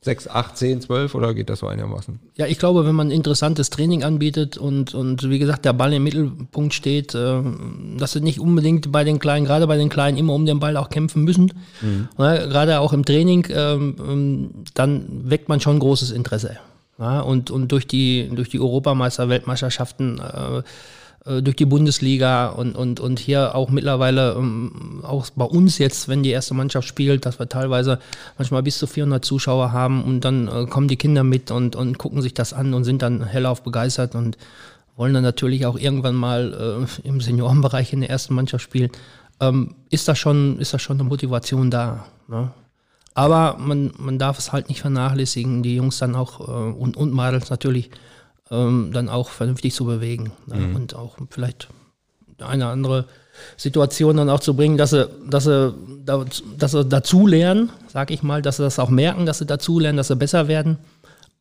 6, 0.04 0.30
8, 0.30 0.58
10, 0.58 0.82
12 0.82 1.14
oder 1.14 1.36
geht 1.36 1.52
das 1.52 1.60
so 1.60 1.68
einigermaßen? 1.68 2.20
Ja, 2.36 2.48
ich 2.48 2.58
glaube, 2.58 2.88
wenn 2.88 2.96
man 2.96 3.12
interessantes 3.12 3.70
Training 3.70 4.04
anbietet 4.04 4.58
und, 4.58 4.96
und 4.96 5.30
wie 5.30 5.38
gesagt, 5.38 5.64
der 5.64 5.74
Ball 5.74 5.94
im 5.94 6.04
Mittelpunkt 6.04 6.74
steht, 6.74 7.14
äh, 7.14 7.42
dass 7.98 8.14
sie 8.14 8.22
nicht 8.22 8.40
unbedingt 8.40 8.92
bei 8.92 9.04
den 9.04 9.20
Kleinen, 9.20 9.46
gerade 9.46 9.68
bei 9.68 9.78
den 9.78 9.90
Kleinen, 9.90 10.18
immer 10.18 10.34
um 10.34 10.48
den 10.48 10.60
Ball 10.60 10.76
auch 10.76 10.90
kämpfen 10.90 11.24
müssen, 11.24 11.54
mhm. 11.82 12.08
ja, 12.18 12.48
gerade 12.48 12.80
auch 12.80 12.94
im 12.94 13.06
Training, 13.06 13.46
äh, 13.46 13.78
dann 14.74 15.30
weckt 15.30 15.50
man 15.50 15.60
schon 15.60 15.78
großes 15.78 16.10
Interesse. 16.10 16.58
Ja, 16.98 17.20
und, 17.20 17.52
und 17.52 17.72
durch 17.72 17.86
die, 17.86 18.28
durch 18.34 18.50
die 18.50 18.60
Europameister, 18.60 19.30
Weltmeisterschaften, 19.30 20.20
äh, 20.20 20.64
äh, 21.26 21.42
durch 21.42 21.56
die 21.56 21.66
Bundesliga 21.66 22.48
und, 22.48 22.76
und, 22.76 23.00
und 23.00 23.20
hier 23.20 23.54
auch 23.54 23.70
mittlerweile, 23.70 24.34
ähm, 24.34 25.02
auch 25.04 25.30
bei 25.36 25.46
uns 25.46 25.78
jetzt, 25.78 26.08
wenn 26.08 26.24
die 26.24 26.32
erste 26.32 26.54
Mannschaft 26.54 26.88
spielt, 26.88 27.26
dass 27.26 27.38
wir 27.38 27.48
teilweise 27.48 28.00
manchmal 28.38 28.64
bis 28.64 28.80
zu 28.80 28.88
400 28.88 29.24
Zuschauer 29.24 29.72
haben 29.72 30.04
und 30.04 30.22
dann 30.22 30.48
äh, 30.48 30.66
kommen 30.66 30.88
die 30.88 30.98
Kinder 30.98 31.24
mit 31.24 31.52
und, 31.52 31.76
und 31.76 31.98
gucken 32.00 32.22
sich 32.22 32.34
das 32.34 32.54
an 32.54 32.74
und 32.74 32.86
sind 32.86 33.04
dann 33.04 33.24
hellauf 33.24 33.62
begeistert 33.62 34.16
und 34.16 34.38
wollen 34.96 35.14
dann 35.14 35.24
natürlich 35.24 35.66
auch 35.66 35.78
irgendwann 35.78 36.16
mal 36.16 36.88
äh, 37.04 37.08
im 37.08 37.22
Seniorenbereich 37.22 37.94
in 37.94 38.02
der 38.02 38.10
ersten 38.10 38.34
Mannschaft 38.34 38.64
spielen. 38.64 38.90
Ähm, 39.40 39.76
ist, 39.90 40.08
da 40.08 40.16
schon, 40.16 40.60
ist 40.60 40.74
da 40.74 40.80
schon 40.80 41.00
eine 41.00 41.08
Motivation 41.08 41.70
da? 41.70 42.06
Ne? 42.28 42.52
Aber 43.14 43.58
man, 43.60 43.92
man 43.98 44.18
darf 44.18 44.40
es 44.40 44.52
halt 44.54 44.70
nicht 44.70 44.82
vernachlässigen, 44.82 45.64
die 45.64 45.76
Jungs 45.76 46.00
dann 46.00 46.16
auch 46.16 46.40
äh, 46.40 46.72
und, 46.72 46.98
und 46.98 47.14
Mädels 47.14 47.50
natürlich 47.50 47.92
ähm, 48.52 48.92
dann 48.94 49.10
auch 49.10 49.30
vernünftig 49.30 49.74
zu 49.74 49.86
bewegen 49.86 50.32
ne? 50.46 50.56
mhm. 50.56 50.76
und 50.76 50.96
auch 50.96 51.18
vielleicht 51.30 51.70
eine 52.40 52.68
andere 52.68 53.06
Situation 53.58 54.18
dann 54.18 54.30
auch 54.30 54.40
zu 54.40 54.56
bringen, 54.56 54.78
dass 54.78 54.92
sie, 54.92 55.08
dass 55.30 55.46
sie, 55.46 55.74
dass 56.58 56.72
sie 56.72 56.86
dazu 56.86 57.28
lernen, 57.28 57.70
sag 57.88 58.12
ich 58.12 58.24
mal, 58.24 58.42
dass 58.42 58.58
sie 58.58 58.64
das 58.64 58.80
auch 58.80 58.90
merken, 58.90 59.26
dass 59.26 59.38
sie 59.40 59.46
dazu 59.46 59.80
lernen, 59.80 59.98
dass 59.98 60.08
sie 60.08 60.16
besser 60.16 60.48
werden. 60.48 60.78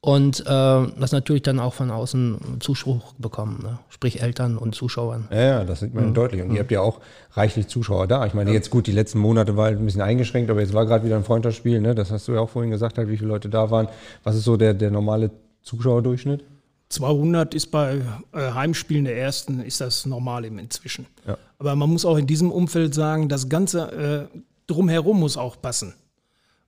Und 0.02 0.40
äh, 0.40 0.44
das 0.46 1.12
natürlich 1.12 1.42
dann 1.42 1.60
auch 1.60 1.74
von 1.74 1.90
außen 1.90 2.60
Zuspruch 2.60 3.12
bekommen, 3.18 3.60
ne? 3.62 3.80
sprich 3.90 4.22
Eltern 4.22 4.56
und 4.56 4.74
Zuschauern. 4.74 5.28
Ja, 5.30 5.40
ja, 5.40 5.64
das 5.64 5.80
sieht 5.80 5.94
man 5.94 6.08
mhm. 6.08 6.14
deutlich. 6.14 6.42
Und 6.42 6.52
ihr 6.52 6.60
habt 6.60 6.70
ja 6.70 6.80
auch 6.80 7.00
reichlich 7.32 7.68
Zuschauer 7.68 8.06
da. 8.06 8.24
Ich 8.24 8.32
meine, 8.32 8.50
jetzt 8.50 8.70
gut, 8.70 8.86
die 8.86 8.92
letzten 8.92 9.18
Monate 9.18 9.58
war 9.58 9.66
halt 9.66 9.78
ein 9.78 9.84
bisschen 9.84 10.00
eingeschränkt, 10.00 10.50
aber 10.50 10.60
jetzt 10.60 10.72
war 10.72 10.86
gerade 10.86 11.04
wieder 11.04 11.16
ein 11.16 11.24
Freundschaftsspiel, 11.24 11.82
ne? 11.82 11.94
Das 11.94 12.10
hast 12.10 12.28
du 12.28 12.32
ja 12.32 12.40
auch 12.40 12.48
vorhin 12.48 12.70
gesagt, 12.70 12.96
halt, 12.96 13.10
wie 13.10 13.18
viele 13.18 13.28
Leute 13.28 13.50
da 13.50 13.70
waren. 13.70 13.88
Was 14.24 14.36
ist 14.36 14.44
so 14.44 14.56
der, 14.56 14.72
der 14.72 14.90
normale 14.90 15.32
Zuschauerdurchschnitt? 15.64 16.44
200 16.90 17.54
ist 17.54 17.68
bei 17.68 18.02
äh, 18.32 18.52
Heimspielen 18.52 19.04
der 19.04 19.16
ersten, 19.16 19.60
ist 19.60 19.80
das 19.80 20.06
normal 20.06 20.44
im 20.44 20.58
inzwischen. 20.58 21.06
Ja. 21.26 21.38
Aber 21.58 21.76
man 21.76 21.88
muss 21.88 22.04
auch 22.04 22.16
in 22.16 22.26
diesem 22.26 22.50
Umfeld 22.50 22.94
sagen, 22.94 23.28
das 23.28 23.48
Ganze 23.48 24.28
äh, 24.32 24.38
drumherum 24.66 25.20
muss 25.20 25.36
auch 25.36 25.60
passen. 25.60 25.94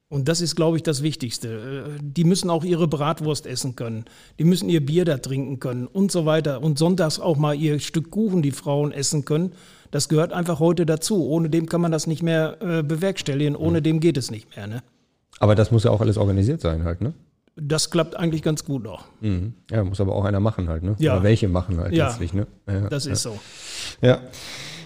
Und 0.08 0.28
das 0.28 0.42
ist, 0.42 0.56
glaube 0.56 0.76
ich, 0.76 0.82
das 0.82 1.02
Wichtigste. 1.02 1.48
Äh, 1.48 2.00
die 2.02 2.24
müssen 2.24 2.50
auch 2.50 2.64
ihre 2.64 2.86
Bratwurst 2.86 3.46
essen 3.46 3.74
können. 3.74 4.04
Die 4.38 4.44
müssen 4.44 4.68
ihr 4.68 4.84
Bier 4.84 5.04
da 5.04 5.18
trinken 5.18 5.58
können 5.58 5.86
und 5.86 6.12
so 6.12 6.24
weiter. 6.24 6.62
Und 6.62 6.78
sonntags 6.78 7.18
auch 7.18 7.36
mal 7.36 7.54
ihr 7.54 7.80
Stück 7.80 8.10
Kuchen, 8.10 8.42
die 8.42 8.52
Frauen 8.52 8.92
essen 8.92 9.24
können. 9.24 9.52
Das 9.90 10.08
gehört 10.08 10.32
einfach 10.32 10.60
heute 10.60 10.86
dazu. 10.86 11.26
Ohne 11.26 11.50
dem 11.50 11.66
kann 11.66 11.80
man 11.80 11.90
das 11.90 12.06
nicht 12.06 12.22
mehr 12.22 12.58
äh, 12.60 12.82
bewerkstelligen. 12.82 13.56
Ohne 13.56 13.78
mhm. 13.78 13.84
dem 13.84 14.00
geht 14.00 14.16
es 14.16 14.30
nicht 14.30 14.54
mehr. 14.54 14.68
Ne? 14.68 14.82
Aber 15.40 15.54
das 15.56 15.72
muss 15.72 15.82
ja 15.82 15.90
auch 15.90 16.00
alles 16.00 16.16
organisiert 16.16 16.60
sein 16.60 16.84
halt, 16.84 17.00
ne? 17.00 17.12
Das 17.56 17.90
klappt 17.90 18.16
eigentlich 18.16 18.42
ganz 18.42 18.64
gut 18.64 18.82
noch. 18.82 19.04
Mhm. 19.20 19.54
Ja, 19.70 19.84
muss 19.84 20.00
aber 20.00 20.14
auch 20.14 20.24
einer 20.24 20.40
machen 20.40 20.68
halt, 20.68 20.82
ne? 20.82 20.96
Ja. 20.98 21.14
Oder 21.14 21.24
welche 21.24 21.48
machen 21.48 21.78
halt 21.78 21.92
ja. 21.94 22.08
letztlich, 22.08 22.32
ne? 22.32 22.46
Ja, 22.66 22.88
das 22.88 23.06
ist 23.06 23.22
so. 23.22 23.38
Ja. 24.00 24.20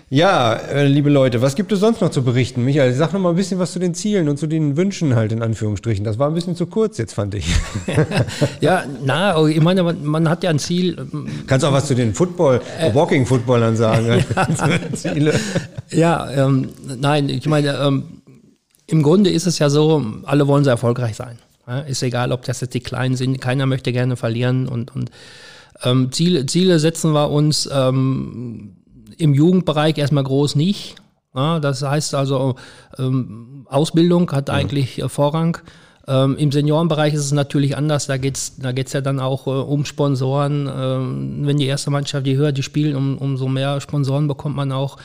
Ja, 0.09 0.53
äh, 0.53 0.87
liebe 0.87 1.11
Leute, 1.11 1.43
was 1.43 1.57
gibt 1.57 1.73
es 1.73 1.81
sonst 1.81 2.01
noch 2.01 2.11
zu 2.11 2.23
berichten? 2.23 2.65
Michael, 2.65 2.93
sag 2.95 3.13
noch 3.13 3.19
mal 3.19 3.31
ein 3.31 3.35
bisschen 3.35 3.59
was 3.59 3.73
zu 3.73 3.81
den 3.81 3.93
Zielen 3.93 4.29
und 4.29 4.39
zu 4.39 4.47
den 4.47 4.77
Wünschen 4.77 5.17
halt 5.17 5.33
in 5.33 5.43
Anführungsstrichen. 5.43 6.05
Das 6.05 6.17
war 6.17 6.29
ein 6.29 6.35
bisschen 6.35 6.55
zu 6.55 6.67
kurz 6.67 6.97
jetzt, 6.97 7.15
fand 7.15 7.35
ich. 7.35 7.53
ja, 8.61 8.85
na, 9.05 9.45
ich 9.49 9.61
meine, 9.61 9.83
man, 9.83 10.05
man, 10.05 10.29
hat 10.29 10.45
ja 10.45 10.51
ein 10.51 10.61
Ziel. 10.61 11.09
Kannst 11.49 11.67
auch 11.67 11.73
was 11.73 11.87
zu 11.87 11.97
den 11.97 12.15
Football, 12.15 12.61
äh, 12.79 12.95
Walking-Footballern 12.95 13.77
sagen. 13.77 14.07
ja, 14.37 14.79
Ziele. 14.93 15.41
ja 15.91 16.31
ähm, 16.31 16.69
nein, 17.01 17.29
ich 17.29 17.49
meine, 17.49 17.77
ähm, 17.77 18.05
im 18.87 19.03
Grunde 19.03 19.31
ist 19.31 19.49
es 19.49 19.59
ja 19.59 19.69
so, 19.69 20.05
alle 20.23 20.47
wollen 20.47 20.63
sehr 20.63 20.75
erfolgreich 20.75 21.17
sein. 21.17 21.41
Ja, 21.67 21.81
ist 21.81 22.03
egal, 22.03 22.33
ob 22.33 22.45
das 22.45 22.61
jetzt 22.61 22.75
die 22.75 22.81
Kleinen 22.81 23.17
sind, 23.17 23.41
keiner 23.41 23.67
möchte 23.67 23.93
gerne 23.93 24.17
verlieren 24.17 24.69
und, 24.69 24.95
und 24.95 25.11
ähm, 25.83 26.13
Ziele, 26.13 26.47
Ziele 26.47 26.79
setzen 26.79 27.13
wir 27.13 27.31
uns 27.31 27.69
ähm, 27.73 28.77
im 29.19 29.35
Jugendbereich 29.35 29.99
erstmal 29.99 30.25
groß 30.25 30.55
nicht. 30.55 30.97
Ja, 31.35 31.61
das 31.61 31.83
heißt 31.83 32.15
also, 32.15 32.57
ähm, 32.99 33.67
Ausbildung 33.69 34.31
hat 34.33 34.49
eigentlich 34.49 35.03
äh, 35.03 35.09
Vorrang. 35.09 35.59
Ähm, 36.09 36.37
Im 36.39 36.53
Seniorenbereich 36.53 37.15
ist 37.15 37.25
es 37.25 37.33
natürlich 37.33 37.77
anders. 37.77 38.07
Da 38.07 38.17
geht's, 38.17 38.57
da 38.59 38.73
geht's 38.73 38.93
ja 38.93 39.01
dann 39.01 39.21
auch 39.21 39.47
äh, 39.47 39.51
um 39.51 39.85
Sponsoren. 39.85 40.71
Ähm, 40.73 41.41
wenn 41.47 41.59
die 41.59 41.67
erste 41.67 41.91
Mannschaft, 41.91 42.27
je 42.27 42.37
höher 42.37 42.53
die 42.53 42.63
spielen, 42.63 42.97
um, 42.97 43.19
umso 43.19 43.49
mehr 43.49 43.81
Sponsoren 43.81 44.29
bekommt 44.29 44.57
man 44.57 44.73
auch. 44.73 44.99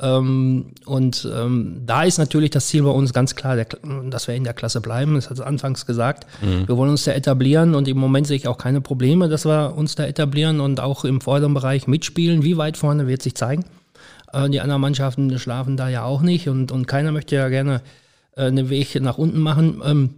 Ähm, 0.00 0.72
und 0.86 1.28
ähm, 1.32 1.82
da 1.84 2.04
ist 2.04 2.18
natürlich 2.18 2.50
das 2.50 2.68
Ziel 2.68 2.82
bei 2.82 2.90
uns 2.90 3.12
ganz 3.12 3.34
klar, 3.34 3.56
dass 3.56 4.28
wir 4.28 4.34
in 4.34 4.44
der 4.44 4.54
Klasse 4.54 4.80
bleiben. 4.80 5.14
Das 5.14 5.28
hat 5.28 5.38
es 5.38 5.42
anfangs 5.42 5.86
gesagt. 5.86 6.26
Mhm. 6.42 6.66
Wir 6.66 6.76
wollen 6.76 6.90
uns 6.90 7.04
da 7.04 7.12
etablieren 7.12 7.74
und 7.74 7.86
im 7.86 7.98
Moment 7.98 8.26
sehe 8.26 8.36
ich 8.36 8.48
auch 8.48 8.58
keine 8.58 8.80
Probleme, 8.80 9.28
dass 9.28 9.44
wir 9.44 9.76
uns 9.76 9.94
da 9.94 10.04
etablieren 10.04 10.60
und 10.60 10.80
auch 10.80 11.04
im 11.04 11.20
vorderen 11.20 11.54
Bereich 11.54 11.86
mitspielen. 11.86 12.42
Wie 12.42 12.56
weit 12.56 12.76
vorne 12.76 13.06
wird 13.06 13.22
sich 13.22 13.34
zeigen. 13.34 13.64
Äh, 14.32 14.48
die 14.48 14.60
anderen 14.60 14.80
Mannschaften 14.80 15.38
schlafen 15.38 15.76
da 15.76 15.88
ja 15.88 16.04
auch 16.04 16.22
nicht 16.22 16.48
und, 16.48 16.72
und 16.72 16.86
keiner 16.86 17.12
möchte 17.12 17.36
ja 17.36 17.48
gerne 17.48 17.82
äh, 18.36 18.44
einen 18.44 18.70
Weg 18.70 19.00
nach 19.00 19.18
unten 19.18 19.40
machen. 19.40 19.82
Ähm, 19.84 20.14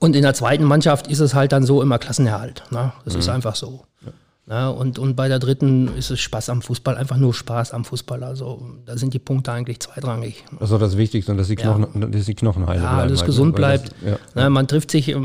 und 0.00 0.16
in 0.16 0.22
der 0.22 0.34
zweiten 0.34 0.64
Mannschaft 0.64 1.06
ist 1.06 1.20
es 1.20 1.34
halt 1.34 1.52
dann 1.52 1.64
so 1.64 1.82
immer 1.82 1.98
Klassenerhalt. 1.98 2.64
Ne? 2.70 2.92
Das 3.04 3.14
mhm. 3.14 3.20
ist 3.20 3.28
einfach 3.28 3.54
so. 3.54 3.84
Ja. 4.04 4.12
Ja, 4.46 4.68
und, 4.68 4.98
und 4.98 5.16
bei 5.16 5.28
der 5.28 5.38
dritten 5.38 5.96
ist 5.96 6.10
es 6.10 6.20
Spaß 6.20 6.50
am 6.50 6.60
Fußball, 6.60 6.98
einfach 6.98 7.16
nur 7.16 7.32
Spaß 7.32 7.72
am 7.72 7.86
Fußball. 7.86 8.22
Also 8.22 8.60
da 8.84 8.98
sind 8.98 9.14
die 9.14 9.18
Punkte 9.18 9.52
eigentlich 9.52 9.80
zweitrangig. 9.80 10.44
Das 10.52 10.64
ist 10.64 10.72
doch 10.72 10.78
das 10.78 10.98
Wichtigste, 10.98 11.34
dass 11.34 11.48
die 11.48 11.56
Knochen, 11.56 11.86
ja. 11.98 12.06
dass 12.06 12.26
die 12.26 12.34
Knochen 12.34 12.66
heile 12.66 12.82
ja, 12.82 12.88
bleiben. 12.88 13.08
alles 13.08 13.20
halt, 13.20 13.26
gesund 13.26 13.52
ne? 13.52 13.56
bleibt. 13.56 13.94
Das, 14.02 14.42
ja. 14.42 14.50
man 14.50 14.68
trifft 14.68 14.90
sich, 14.90 15.16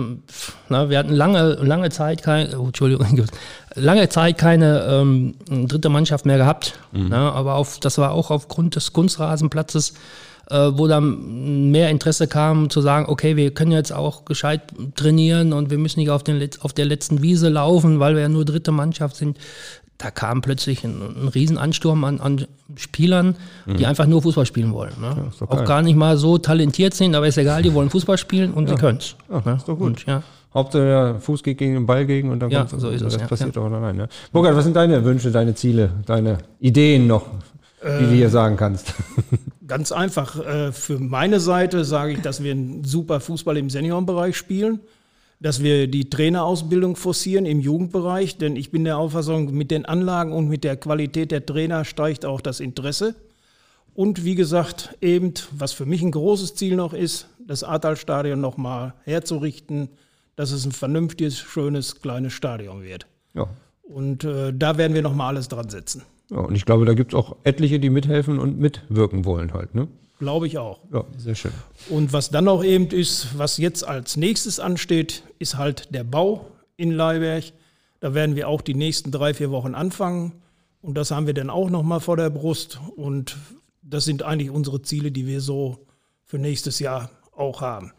na, 0.70 0.90
wir 0.90 0.98
hatten 0.98 1.12
lange, 1.12 1.56
lange 1.56 1.90
Zeit 1.90 2.24
keine, 2.24 2.58
oh, 2.58 2.68
Entschuldigung, 2.68 3.26
lange 3.76 4.08
Zeit 4.08 4.38
keine 4.38 4.86
ähm, 4.86 5.36
dritte 5.48 5.90
Mannschaft 5.90 6.26
mehr 6.26 6.38
gehabt. 6.38 6.80
Mhm. 6.94 7.08
Na, 7.10 7.34
aber 7.34 7.56
auf, 7.56 7.78
das 7.82 7.98
war 7.98 8.12
auch 8.12 8.32
aufgrund 8.32 8.78
des 8.78 8.94
Kunstrasenplatzes 8.94 9.96
wo 10.50 10.88
dann 10.88 11.72
mehr 11.72 11.90
Interesse 11.90 12.28
kam 12.28 12.70
zu 12.70 12.82
sagen, 12.82 13.06
okay, 13.08 13.36
wir 13.36 13.54
können 13.54 13.72
jetzt 13.72 13.94
auch 13.94 14.26
gescheit 14.26 14.62
trainieren 14.96 15.54
und 15.54 15.70
wir 15.70 15.78
müssen 15.78 16.00
nicht 16.00 16.10
auf, 16.10 16.24
den, 16.24 16.50
auf 16.62 16.74
der 16.74 16.86
letzten 16.86 17.22
Wiese 17.22 17.50
laufen, 17.50 18.00
weil 18.00 18.16
wir 18.16 18.24
ja 18.24 18.30
nur 18.30 18.46
dritte 18.46 18.72
Mannschaft 18.72 19.16
sind. 19.16 19.38
Da 20.00 20.12
kam 20.12 20.42
plötzlich 20.42 20.86
ein, 20.86 21.02
ein 21.02 21.28
Riesenansturm 21.28 22.04
an, 22.06 22.22
an 22.22 22.46
Spielern, 22.78 23.36
die 23.66 23.84
mhm. 23.84 23.86
einfach 23.86 24.08
nur 24.08 24.22
Fußball 24.22 24.46
spielen 24.46 24.72
wollen. 24.74 24.94
Ne? 25.00 25.32
Ja, 25.40 25.48
auch 25.48 25.66
gar 25.66 25.82
nicht 25.82 25.96
mal 25.96 26.18
so 26.18 26.38
talentiert 26.38 26.94
sind, 26.94 27.16
aber 27.16 27.28
ist 27.28 27.38
egal, 27.38 27.62
die 27.62 27.74
wollen 27.74 27.90
Fußball 27.90 28.18
spielen 28.18 28.54
und 28.54 28.70
ja. 28.70 28.76
sie 28.76 28.82
können 28.82 29.00
es. 29.00 29.16
Ja, 29.30 29.42
ne? 29.46 29.58
Ist 29.58 29.68
doch 29.68 29.78
gut. 29.78 29.88
Und, 29.88 30.06
ja. 30.06 30.24
Hauptsache 30.54 30.84
der 30.84 31.16
Fuß 31.20 31.44
geht 31.44 31.60
gegen 31.60 31.76
den 31.76 31.86
Ball 31.86 32.06
gegen 32.06 32.32
und 32.32 32.40
dann 32.40 32.50
ja, 32.50 32.66
so 32.66 32.90
ist 32.90 33.04
das 33.04 33.16
es, 33.16 33.28
passiert 33.28 33.56
ja. 33.56 33.62
auch 33.62 33.72
allein. 33.72 33.98
Ne? 33.98 34.10
Burkhard, 34.32 34.56
was 34.56 34.64
sind 34.64 34.76
deine 34.76 35.04
Wünsche, 35.04 35.32
deine 35.32 35.54
Ziele, 35.54 35.92
deine 36.06 36.40
Ideen 36.60 37.06
noch, 37.06 37.28
die 37.84 37.88
äh, 37.88 38.08
du 38.08 38.16
hier 38.16 38.30
sagen 38.30 38.58
kannst? 38.58 38.96
Ganz 39.70 39.92
einfach. 39.92 40.46
Äh, 40.46 40.72
für 40.72 41.00
meine 41.00 41.40
Seite 41.40 41.86
sage 41.86 42.14
ich, 42.14 42.22
dass 42.22 42.44
wir 42.44 42.52
einen 42.52 42.84
super 42.84 43.20
Fußball 43.20 43.56
im 43.56 43.70
Seniorenbereich 43.70 44.36
spielen, 44.36 44.80
dass 45.40 45.64
wir 45.64 45.88
die 45.88 46.10
Trainerausbildung 46.10 46.96
forcieren 46.96 47.46
im 47.46 47.60
Jugendbereich, 47.62 48.38
denn 48.38 48.56
ich 48.56 48.72
bin 48.72 48.84
der 48.84 48.98
Auffassung, 48.98 49.54
mit 49.54 49.72
den 49.72 49.86
Anlagen 49.86 50.34
und 50.34 50.50
mit 50.50 50.64
der 50.64 50.76
Qualität 50.76 51.32
der 51.32 51.46
Trainer 51.46 51.86
steigt 51.86 52.26
auch 52.26 52.42
das 52.42 52.60
Interesse. 52.60 53.16
Und 53.94 54.26
wie 54.26 54.36
gesagt, 54.36 54.98
eben, 55.02 55.34
was 55.52 55.72
für 55.72 55.86
mich 55.86 56.02
ein 56.02 56.12
großes 56.12 56.56
Ziel 56.56 56.76
noch 56.76 56.94
ist, 56.94 57.28
das 57.46 57.64
Ahrtal-Stadion 57.64 58.42
nochmal 58.42 58.96
herzurichten, 59.04 59.90
dass 60.36 60.52
es 60.52 60.66
ein 60.66 60.72
vernünftiges, 60.72 61.38
schönes, 61.38 62.02
kleines 62.02 62.34
Stadion 62.34 62.82
wird. 62.82 63.06
Ja. 63.36 63.48
Und 63.84 64.24
äh, 64.24 64.52
da 64.52 64.78
werden 64.78 64.94
wir 64.94 65.02
nochmal 65.02 65.36
alles 65.36 65.48
dran 65.48 65.70
setzen. 65.70 66.04
Ja, 66.30 66.38
und 66.38 66.56
ich 66.56 66.66
glaube, 66.66 66.86
da 66.86 66.94
gibt 66.94 67.14
es 67.14 67.20
auch 67.20 67.36
etliche, 67.44 67.80
die 67.80 67.90
mithelfen 67.90 68.40
und 68.40 68.60
mitwirken 68.60 69.26
wollen 69.26 69.54
halt. 69.54 69.74
Ne? 69.76 69.88
Glaube 70.20 70.48
ich 70.48 70.58
auch. 70.58 70.82
Ja, 70.92 71.06
sehr 71.18 71.36
schön. 71.36 71.52
Und 71.90 72.14
was 72.14 72.30
dann 72.30 72.48
auch 72.48 72.64
eben 72.64 72.88
ist, 72.88 73.38
was 73.38 73.58
jetzt 73.58 73.88
als 73.88 74.18
nächstes 74.18 74.60
ansteht, 74.60 75.24
ist 75.40 75.58
halt 75.58 75.94
der 75.94 76.04
Bau 76.04 76.46
in 76.78 76.92
Leiberg. 76.92 77.46
Da 78.00 78.14
werden 78.14 78.36
wir 78.36 78.48
auch 78.48 78.62
die 78.62 78.76
nächsten 78.76 79.12
drei, 79.12 79.34
vier 79.34 79.50
Wochen 79.50 79.76
anfangen. 79.76 80.34
Und 80.82 80.96
das 80.96 81.12
haben 81.12 81.26
wir 81.26 81.34
dann 81.34 81.50
auch 81.50 81.70
nochmal 81.70 82.00
vor 82.00 82.18
der 82.18 82.30
Brust. 82.30 82.80
Und 82.96 83.38
das 83.82 84.06
sind 84.06 84.24
eigentlich 84.24 84.52
unsere 84.52 84.82
Ziele, 84.82 85.12
die 85.12 85.26
wir 85.26 85.42
so 85.42 85.86
für 86.26 86.38
nächstes 86.38 86.80
Jahr 86.80 87.10
auch 87.36 87.62
haben. 87.62 87.94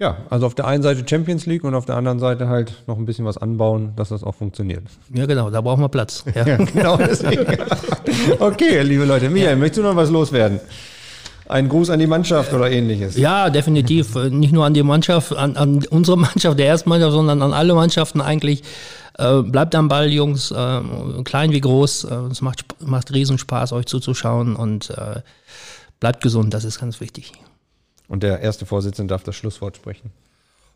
Ja, 0.00 0.18
also 0.30 0.46
auf 0.46 0.54
der 0.54 0.66
einen 0.68 0.84
Seite 0.84 1.02
Champions 1.08 1.46
League 1.46 1.64
und 1.64 1.74
auf 1.74 1.84
der 1.84 1.96
anderen 1.96 2.20
Seite 2.20 2.48
halt 2.48 2.72
noch 2.86 2.98
ein 2.98 3.04
bisschen 3.04 3.24
was 3.24 3.36
anbauen, 3.36 3.94
dass 3.96 4.10
das 4.10 4.22
auch 4.22 4.34
funktioniert. 4.36 4.84
Ja, 5.12 5.26
genau, 5.26 5.50
da 5.50 5.60
brauchen 5.60 5.82
wir 5.82 5.88
Platz. 5.88 6.24
Ja, 6.34 6.46
ja 6.46 6.56
genau 6.56 6.96
deswegen. 6.96 7.44
okay, 8.38 8.82
liebe 8.82 9.04
Leute. 9.04 9.28
Michael, 9.28 9.50
ja. 9.50 9.56
möchtest 9.56 9.78
du 9.78 9.82
noch 9.82 9.96
was 9.96 10.08
loswerden? 10.10 10.60
Ein 11.48 11.68
Gruß 11.68 11.90
an 11.90 11.98
die 11.98 12.06
Mannschaft 12.06 12.52
oder 12.52 12.70
ähnliches? 12.70 13.16
Ja, 13.16 13.50
definitiv. 13.50 14.14
Nicht 14.14 14.52
nur 14.52 14.66
an 14.66 14.74
die 14.74 14.84
Mannschaft, 14.84 15.34
an, 15.34 15.56
an 15.56 15.84
unsere 15.90 16.16
Mannschaft, 16.16 16.58
der 16.60 16.66
Erstmannschaft, 16.66 17.12
sondern 17.12 17.42
an 17.42 17.52
alle 17.52 17.74
Mannschaften 17.74 18.20
eigentlich. 18.20 18.62
Äh, 19.18 19.42
bleibt 19.42 19.74
am 19.74 19.88
Ball, 19.88 20.12
Jungs, 20.12 20.52
äh, 20.52 20.80
klein 21.24 21.50
wie 21.50 21.60
groß. 21.60 22.04
Äh, 22.04 22.14
es 22.30 22.40
macht, 22.40 22.64
macht 22.80 23.12
Riesenspaß, 23.12 23.72
euch 23.72 23.86
zuzuschauen 23.86 24.54
und 24.54 24.92
bleibt 25.98 26.22
gesund, 26.22 26.54
das 26.54 26.62
ist 26.62 26.78
ganz 26.78 27.00
wichtig. 27.00 27.32
Und 28.08 28.22
der 28.22 28.40
erste 28.40 28.66
Vorsitzende 28.66 29.12
darf 29.12 29.22
das 29.22 29.36
Schlusswort 29.36 29.76
sprechen. 29.76 30.10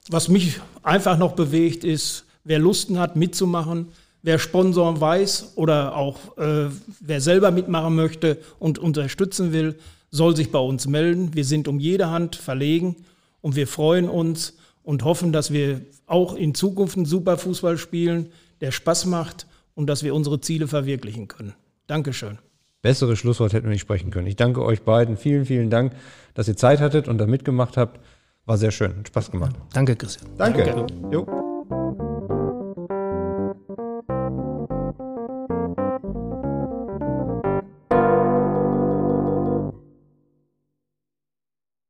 Was 0.09 0.29
mich 0.29 0.61
einfach 0.83 1.17
noch 1.17 1.33
bewegt, 1.33 1.85
ist, 1.85 2.25
wer 2.45 2.59
Lusten 2.59 2.99
hat, 2.99 3.17
mitzumachen, 3.17 3.89
wer 4.23 4.39
Sponsoren 4.39 5.01
weiß 5.01 5.53
oder 5.57 5.97
auch 5.97 6.37
äh, 6.39 6.69
wer 7.01 7.21
selber 7.21 7.51
mitmachen 7.51 7.95
möchte 7.95 8.39
und 8.59 8.79
unterstützen 8.79 9.53
will, 9.53 9.79
soll 10.11 10.37
sich 10.37 10.51
bei 10.51 10.59
uns 10.59 10.87
melden. 10.87 11.35
Wir 11.35 11.45
sind 11.45 11.69
um 11.69 11.81
jede 11.81 12.11
Hand 12.11 12.37
verlegen 12.37 12.97
und 13.41 13.57
wir 13.57 13.67
freuen 13.67 14.09
uns 14.09 14.55
und 14.83 15.05
hoffen, 15.05 15.33
dass 15.33 15.53
wir 15.53 15.81
auch 16.07 16.35
in 16.35 16.55
Zukunft 16.55 16.97
einen 16.97 17.07
super 17.07 17.39
Fußball 17.39 17.79
spielen, 17.79 18.31
der 18.61 18.73
Spaß 18.73 19.07
macht 19.07 19.47
und 19.75 19.87
dass 19.87 20.03
wir 20.03 20.15
unsere 20.15 20.41
Ziele 20.41 20.69
verwirklichen 20.69 21.29
können. 21.29 21.55
Dankeschön. 21.87 22.39
Besseres 22.83 23.19
Schlusswort 23.19 23.53
hätten 23.53 23.67
wir 23.67 23.73
nicht 23.73 23.81
sprechen 23.81 24.11
können. 24.11 24.27
Ich 24.27 24.37
danke 24.37 24.63
euch 24.63 24.83
beiden. 24.83 25.17
Vielen, 25.17 25.47
vielen 25.47 25.71
Dank, 25.71 25.93
dass 26.35 26.49
ihr 26.49 26.57
Zeit 26.57 26.81
hattet 26.81 27.09
und 27.09 27.19
da 27.19 27.27
mitgemacht 27.27 27.77
habt. 27.77 28.01
War 28.45 28.59
sehr 28.59 28.73
schön. 28.73 28.97
Hat 28.99 29.09
Spaß 29.09 29.31
gemacht. 29.31 29.55
Danke, 29.73 29.95
Christian. 29.95 30.31
Danke. 30.37 30.65
Danke. 30.65 30.93
Jo. 31.13 31.52